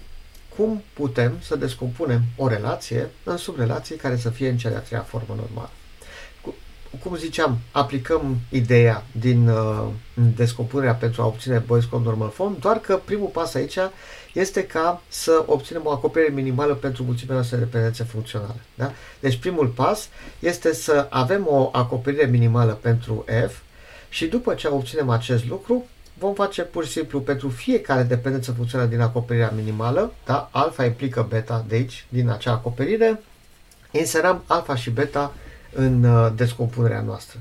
cum 0.57 0.83
putem 0.93 1.39
să 1.43 1.57
descompunem 1.57 2.23
o 2.37 2.49
relație 2.49 3.11
în 3.25 3.37
subrelații 3.37 3.97
care 3.97 4.17
să 4.17 4.31
fie 4.31 4.49
în 4.49 4.57
cea 4.57 4.69
de-a 4.69 4.79
treia 4.79 5.03
formă 5.03 5.35
normală 5.37 5.71
cum 7.03 7.17
ziceam, 7.17 7.59
aplicăm 7.71 8.37
ideea 8.49 9.05
din 9.13 9.49
uh, 9.49 9.87
descompunerea 10.37 10.95
pentru 10.95 11.23
a 11.23 11.27
obține 11.27 11.59
boys 11.59 11.85
code 11.85 12.05
normal 12.05 12.31
form, 12.31 12.59
doar 12.61 12.79
că 12.79 13.01
primul 13.05 13.29
pas 13.29 13.55
aici 13.55 13.79
este 14.33 14.67
ca 14.67 15.03
să 15.09 15.45
obținem 15.47 15.83
o 15.85 15.91
acoperire 15.91 16.33
minimală 16.33 16.75
pentru 16.75 17.03
mulțimea 17.03 17.35
noastră 17.35 17.57
de 17.57 17.65
dependențe 17.65 18.05
funcționale. 18.05 18.61
Da? 18.75 18.93
Deci 19.21 19.37
primul 19.37 19.67
pas 19.67 20.09
este 20.39 20.75
să 20.75 21.07
avem 21.11 21.47
o 21.49 21.69
acoperire 21.73 22.27
minimală 22.27 22.73
pentru 22.73 23.25
F 23.49 23.61
și 24.09 24.27
după 24.27 24.55
ce 24.55 24.69
obținem 24.69 25.09
acest 25.09 25.47
lucru, 25.47 25.87
vom 26.23 26.35
face 26.35 26.63
pur 26.63 26.85
și 26.85 26.91
simplu 26.91 27.21
pentru 27.21 27.49
fiecare 27.49 28.03
dependență 28.03 28.53
funcțională 28.53 28.89
din 28.89 29.01
acoperirea 29.01 29.53
minimală, 29.57 30.13
da? 30.25 30.49
alfa 30.53 30.85
implică 30.85 31.27
beta 31.29 31.65
de 31.69 31.75
aici, 31.75 32.07
din 32.09 32.29
acea 32.29 32.53
acoperire, 32.53 33.21
inserăm 33.91 34.43
alfa 34.47 34.77
și 34.77 34.91
beta 34.91 35.35
în 35.73 36.05
uh, 36.05 36.33
descompunerea 36.37 37.01
noastră. 37.01 37.39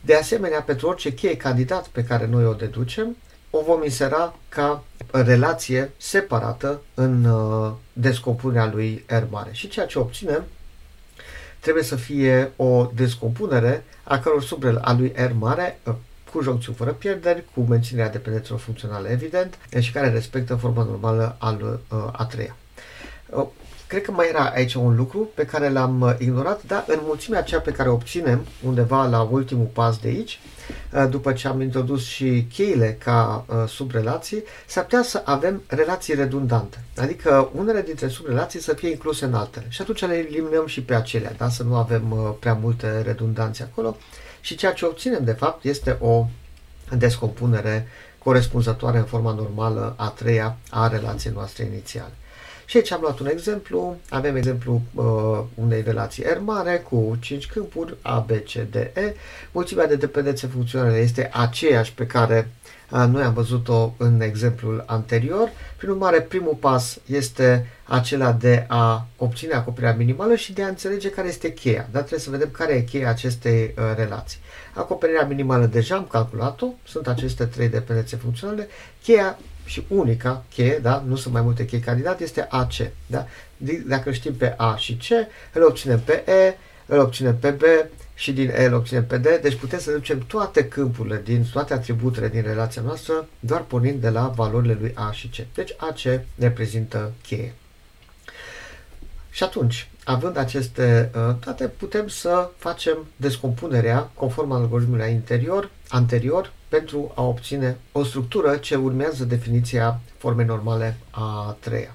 De 0.00 0.14
asemenea, 0.14 0.62
pentru 0.62 0.88
orice 0.88 1.14
cheie 1.14 1.36
candidat 1.36 1.86
pe 1.86 2.04
care 2.04 2.26
noi 2.26 2.46
o 2.46 2.52
deducem, 2.52 3.16
o 3.50 3.62
vom 3.62 3.82
insera 3.82 4.34
ca 4.48 4.84
relație 5.10 5.92
separată 5.96 6.80
în 6.94 7.24
uh, 7.24 7.72
descompunerea 7.92 8.70
lui 8.72 9.04
R 9.06 9.22
mare. 9.30 9.50
Și 9.52 9.68
ceea 9.68 9.86
ce 9.86 9.98
obținem 9.98 10.44
trebuie 11.60 11.84
să 11.84 11.96
fie 11.96 12.52
o 12.56 12.90
descompunere 12.94 13.84
a 14.02 14.18
căror 14.18 14.42
subrel 14.42 14.76
a 14.76 14.92
lui 14.92 15.12
R 15.16 15.32
mare 15.38 15.80
uh, 15.84 15.94
cu 16.34 16.42
joncțiuni 16.42 16.76
fără 16.76 16.92
pierderi, 16.92 17.44
cu 17.54 17.60
menținerea 17.60 18.10
dependențelor 18.10 18.60
funcționale 18.60 19.08
evident 19.08 19.58
și 19.78 19.92
care 19.92 20.10
respectă 20.10 20.54
forma 20.54 20.82
normală 20.82 21.36
al 21.38 21.80
a 22.12 22.24
treia. 22.24 22.56
Cred 23.86 24.02
că 24.02 24.12
mai 24.12 24.28
era 24.28 24.44
aici 24.44 24.74
un 24.74 24.96
lucru 24.96 25.28
pe 25.34 25.44
care 25.44 25.68
l-am 25.68 26.00
uh, 26.00 26.14
ignorat, 26.18 26.62
dar 26.66 26.84
în 26.86 26.98
mulțimea 27.02 27.38
aceea 27.38 27.60
pe 27.60 27.70
care 27.70 27.88
o 27.88 27.92
obținem 27.92 28.46
undeva 28.62 29.06
la 29.06 29.20
ultimul 29.20 29.68
pas 29.72 29.98
de 29.98 30.08
aici, 30.08 30.40
uh, 30.42 30.53
după 31.08 31.32
ce 31.32 31.48
am 31.48 31.60
introdus 31.60 32.04
și 32.04 32.46
cheile 32.52 32.98
ca 33.04 33.44
uh, 33.48 33.68
subrelații, 33.68 34.42
s-ar 34.66 34.84
putea 34.84 35.02
să 35.02 35.22
avem 35.24 35.62
relații 35.66 36.14
redundante. 36.14 36.84
Adică 36.96 37.50
unele 37.54 37.82
dintre 37.82 38.08
subrelații 38.08 38.60
să 38.60 38.74
fie 38.74 38.90
incluse 38.90 39.24
în 39.24 39.34
altele. 39.34 39.66
Și 39.68 39.82
atunci 39.82 40.00
le 40.00 40.14
eliminăm 40.14 40.66
și 40.66 40.82
pe 40.82 40.94
acelea, 40.94 41.32
da? 41.36 41.48
să 41.48 41.62
nu 41.62 41.76
avem 41.76 42.36
prea 42.40 42.54
multe 42.54 43.00
redundanțe 43.00 43.62
acolo. 43.62 43.96
Și 44.40 44.56
ceea 44.56 44.72
ce 44.72 44.84
obținem, 44.84 45.24
de 45.24 45.32
fapt, 45.32 45.64
este 45.64 45.96
o 46.00 46.26
descompunere 46.96 47.88
corespunzătoare 48.18 48.98
în 48.98 49.04
forma 49.04 49.32
normală 49.32 49.94
a 49.96 50.08
treia 50.08 50.56
a 50.70 50.88
relației 50.88 51.32
noastre 51.32 51.64
inițiale. 51.64 52.12
Și 52.74 52.80
aici 52.80 52.92
am 52.92 53.00
luat 53.00 53.18
un 53.18 53.26
exemplu. 53.26 53.96
Avem 54.08 54.36
exemplu 54.36 54.82
uh, 54.94 55.04
unei 55.54 55.82
relații 55.82 56.22
R 56.22 56.38
mare 56.38 56.76
cu 56.76 57.16
5 57.20 57.46
câmpuri 57.46 57.96
A, 58.02 58.18
B, 58.18 58.30
C, 58.30 58.52
D, 58.70 58.74
E. 58.74 59.14
Mulțimea 59.52 59.86
de 59.86 59.96
dependențe 59.96 60.46
funcționale 60.46 60.98
este 60.98 61.30
aceeași 61.32 61.92
pe 61.92 62.06
care 62.06 62.50
uh, 62.90 63.04
noi 63.10 63.22
am 63.22 63.32
văzut-o 63.32 63.94
în 63.96 64.20
exemplul 64.20 64.84
anterior. 64.86 65.48
Prin 65.76 65.88
urmare, 65.88 66.20
primul 66.20 66.54
pas 66.60 66.98
este 67.06 67.66
acela 67.84 68.32
de 68.32 68.64
a 68.68 69.06
obține 69.16 69.54
acoperirea 69.54 69.96
minimală 69.96 70.34
și 70.34 70.52
de 70.52 70.62
a 70.62 70.68
înțelege 70.68 71.10
care 71.10 71.28
este 71.28 71.52
cheia. 71.52 71.88
Dar 71.90 72.00
trebuie 72.00 72.20
să 72.20 72.30
vedem 72.30 72.50
care 72.50 72.72
e 72.72 72.80
cheia 72.80 73.08
acestei 73.08 73.74
uh, 73.78 73.84
relații. 73.96 74.38
Acoperirea 74.72 75.26
minimală 75.26 75.66
deja 75.66 75.96
am 75.96 76.06
calculat-o, 76.10 76.66
sunt 76.86 77.08
aceste 77.08 77.44
trei 77.44 77.68
dependențe 77.68 78.16
funcționale. 78.16 78.68
Cheia 79.02 79.38
și 79.64 79.84
unica 79.88 80.44
cheie, 80.54 80.78
da? 80.82 81.04
nu 81.06 81.16
sunt 81.16 81.34
mai 81.34 81.42
multe 81.42 81.64
chei 81.64 81.80
candidate, 81.80 82.22
este 82.22 82.46
AC. 82.50 82.72
Da? 83.06 83.26
Dacă 83.86 84.12
știm 84.12 84.34
pe 84.34 84.54
A 84.56 84.76
și 84.76 84.94
C, 84.96 85.04
îl 85.52 85.62
obținem 85.62 86.00
pe 86.00 86.12
E, 86.30 86.56
îl 86.86 86.98
obținem 86.98 87.36
pe 87.36 87.50
B 87.50 87.62
și 88.14 88.32
din 88.32 88.48
E 88.48 88.64
îl 88.64 88.74
obținem 88.74 89.06
pe 89.06 89.18
D. 89.18 89.26
Deci 89.42 89.54
putem 89.54 89.78
să 89.78 89.92
ducem 89.92 90.18
toate 90.18 90.68
câmpurile, 90.68 91.20
din 91.24 91.44
toate 91.52 91.72
atributele 91.74 92.28
din 92.28 92.42
relația 92.42 92.82
noastră, 92.82 93.28
doar 93.40 93.60
pornind 93.62 94.00
de 94.00 94.08
la 94.08 94.32
valorile 94.36 94.76
lui 94.80 94.92
A 94.94 95.12
și 95.12 95.28
C. 95.28 95.54
Deci 95.54 95.74
AC 95.76 96.20
reprezintă 96.38 97.12
cheie. 97.22 97.54
Și 99.30 99.42
atunci, 99.42 99.88
având 100.04 100.36
aceste 100.36 101.10
uh, 101.14 101.34
date, 101.44 101.66
putem 101.66 102.08
să 102.08 102.50
facem 102.56 103.06
descompunerea 103.16 104.10
conform 104.14 104.50
algoritmului 104.52 105.10
interior, 105.10 105.70
anterior 105.88 106.52
pentru 106.78 107.12
a 107.14 107.22
obține 107.22 107.76
o 107.92 108.04
structură 108.04 108.56
ce 108.56 108.74
urmează 108.74 109.24
definiția 109.24 110.00
formei 110.16 110.44
normale 110.44 110.96
a 111.10 111.56
treia. 111.60 111.94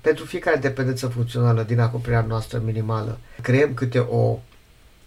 Pentru 0.00 0.24
fiecare 0.24 0.56
dependență 0.56 1.06
funcțională 1.06 1.62
din 1.62 1.80
acoperirea 1.80 2.24
noastră 2.28 2.62
minimală, 2.64 3.18
creăm 3.42 3.74
câte 3.74 3.98
o 3.98 4.38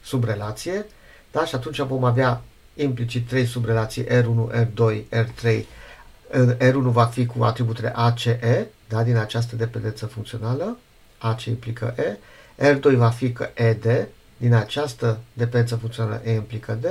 subrelație, 0.04 0.86
da? 1.32 1.46
și 1.46 1.56
atunci 1.56 1.80
vom 1.80 2.04
avea 2.04 2.42
implicit 2.76 3.28
trei 3.28 3.46
subrelații 3.46 4.06
R1, 4.06 4.66
R2, 4.66 5.02
R3. 5.12 5.64
R1 6.58 6.92
va 6.92 7.06
fi 7.06 7.26
cu 7.26 7.44
atributele 7.44 7.92
ACE, 7.96 8.68
da? 8.88 9.04
din 9.04 9.16
această 9.16 9.56
dependență 9.56 10.06
funcțională, 10.06 10.78
AC 11.18 11.46
implică 11.46 11.96
E, 11.98 12.18
R2 12.74 12.96
va 12.96 13.10
fi 13.10 13.32
că 13.32 13.50
ED, 13.54 14.08
din 14.38 14.54
această 14.54 15.20
dependență 15.34 15.76
funcțională 15.76 16.22
E 16.24 16.34
implică 16.34 16.78
D, 16.82 16.86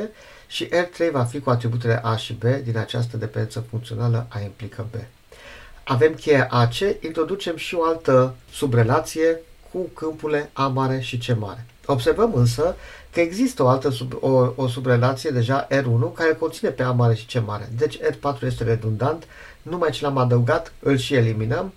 și 0.47 0.67
R3 0.67 1.11
va 1.13 1.25
fi 1.25 1.41
cu 1.41 1.51
atributele 1.51 2.01
A 2.03 2.17
și 2.17 2.33
B 2.33 2.45
din 2.65 2.79
această 2.79 3.17
dependență 3.17 3.65
funcțională 3.71 4.27
A 4.29 4.41
implică 4.41 4.87
B. 4.91 4.95
Avem 5.85 6.15
cheia 6.15 6.47
AC, 6.51 6.75
introducem 7.01 7.57
și 7.57 7.75
o 7.75 7.85
altă 7.85 8.35
subrelație 8.53 9.41
cu 9.73 9.79
câmpurile 9.95 10.51
A 10.53 10.67
mare 10.67 11.01
și 11.01 11.19
C 11.19 11.39
mare. 11.39 11.67
Observăm 11.87 12.35
însă 12.35 12.77
că 13.13 13.21
există 13.21 13.63
o 13.63 13.69
altă 13.69 13.91
sub, 13.91 14.13
o, 14.21 14.53
o 14.55 14.69
subrelație 14.69 15.31
deja 15.31 15.67
R1 15.67 16.15
care 16.15 16.35
conține 16.35 16.71
pe 16.71 16.83
A 16.83 16.91
mare 16.91 17.15
și 17.15 17.39
C 17.39 17.47
mare. 17.47 17.69
Deci 17.77 17.99
R4 17.99 18.43
este 18.43 18.65
redundant, 18.65 19.27
numai 19.63 19.91
ce 19.91 20.05
l-am 20.05 20.17
adăugat 20.17 20.73
îl 20.79 20.97
și 20.97 21.15
eliminăm 21.15 21.73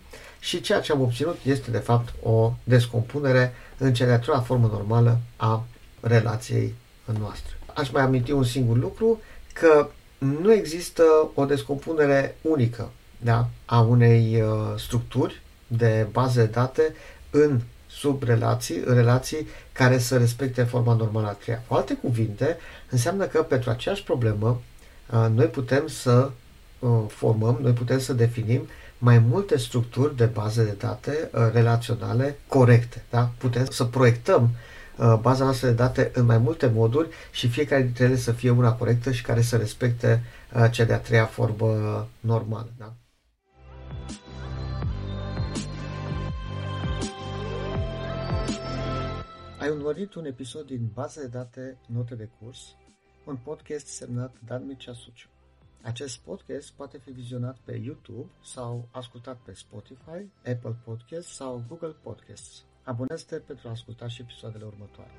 și 0.46 0.62
ceea 0.62 0.80
ce 0.80 0.92
am 0.92 1.02
obținut 1.02 1.38
este 1.44 1.72
de 1.72 1.78
fapt 1.78 2.14
o 2.24 2.54
descompunere 2.64 3.54
în 3.78 3.94
cea 3.94 4.06
de-a 4.06 4.40
formă 4.40 4.68
normală 4.68 5.20
a 5.36 5.64
relației 6.02 6.74
noastre 7.20 7.56
aș 7.76 7.90
mai 7.90 8.02
aminti 8.02 8.32
un 8.32 8.44
singur 8.44 8.78
lucru, 8.78 9.22
că 9.54 9.88
nu 10.18 10.54
există 10.54 11.04
o 11.34 11.46
descompunere 11.46 12.38
unică 12.42 12.92
da, 13.18 13.48
a 13.66 13.80
unei 13.80 14.42
uh, 14.42 14.74
structuri 14.78 15.42
de 15.68 16.08
baze 16.12 16.42
de 16.42 16.52
date 16.52 16.96
în 17.30 17.62
subrelații, 17.88 18.82
în 18.86 18.96
relații 18.96 19.48
care 19.72 19.98
să 19.98 20.18
respecte 20.18 20.64
forma 20.64 20.94
normală 20.94 21.28
a 21.28 21.32
treia. 21.32 21.64
Cu 21.68 21.74
alte 21.74 21.94
cuvinte, 21.94 22.58
înseamnă 22.90 23.26
că 23.26 23.42
pentru 23.44 23.70
aceeași 23.70 24.04
problemă 24.04 24.62
uh, 25.12 25.28
noi 25.34 25.46
putem 25.46 25.88
să 25.88 26.32
uh, 26.80 26.90
formăm, 27.08 27.58
noi 27.62 27.72
putem 27.72 28.00
să 28.00 28.14
definim 28.14 28.68
mai 29.06 29.20
multe 29.20 29.58
structuri 29.58 30.16
de 30.16 30.26
baze 30.26 30.64
de 30.64 30.76
date 30.78 31.30
uh, 31.34 31.50
relaționale 31.54 32.38
corecte. 32.48 33.04
Da? 33.10 33.32
Putem 33.38 33.66
să 33.66 33.84
proiectăm 33.84 34.44
uh, 34.44 34.50
Uh, 35.00 35.20
baza 35.22 35.44
noastră 35.44 35.68
de 35.68 35.74
date 35.74 36.12
în 36.14 36.26
mai 36.26 36.38
multe 36.38 36.68
moduri 36.68 37.10
și 37.32 37.48
fiecare 37.48 37.82
dintre 37.82 38.04
ele 38.04 38.16
să 38.16 38.32
fie 38.32 38.50
una 38.50 38.74
corectă 38.74 39.12
și 39.12 39.24
care 39.24 39.42
să 39.42 39.58
respecte 39.58 40.24
uh, 40.54 40.72
cea 40.72 40.84
de-a 40.84 41.00
treia 41.00 41.26
formă 41.26 42.08
normală. 42.20 42.74
Da? 42.78 42.94
Ai 49.60 49.70
urmărit 49.70 50.14
un 50.14 50.26
episod 50.26 50.66
din 50.66 50.90
Baza 50.94 51.22
de 51.22 51.28
date 51.28 51.78
Note 51.88 52.16
de 52.16 52.30
curs, 52.40 52.76
un 53.26 53.36
podcast 53.36 53.88
semnat 53.88 54.36
Dan 54.46 54.66
Mircea 54.66 54.94
Suciu. 54.94 55.35
Acest 55.86 56.20
podcast 56.20 56.74
poate 56.74 56.98
fi 56.98 57.12
vizionat 57.12 57.58
pe 57.64 57.76
YouTube 57.84 58.30
sau 58.44 58.88
ascultat 58.92 59.38
pe 59.38 59.54
Spotify, 59.54 60.30
Apple 60.46 60.76
Podcasts 60.84 61.36
sau 61.36 61.64
Google 61.68 61.96
Podcasts. 62.02 62.66
Abonează-te 62.84 63.36
pentru 63.36 63.68
a 63.68 63.72
asculta 63.72 64.08
și 64.08 64.22
episoadele 64.22 64.66
următoare. 64.66 65.12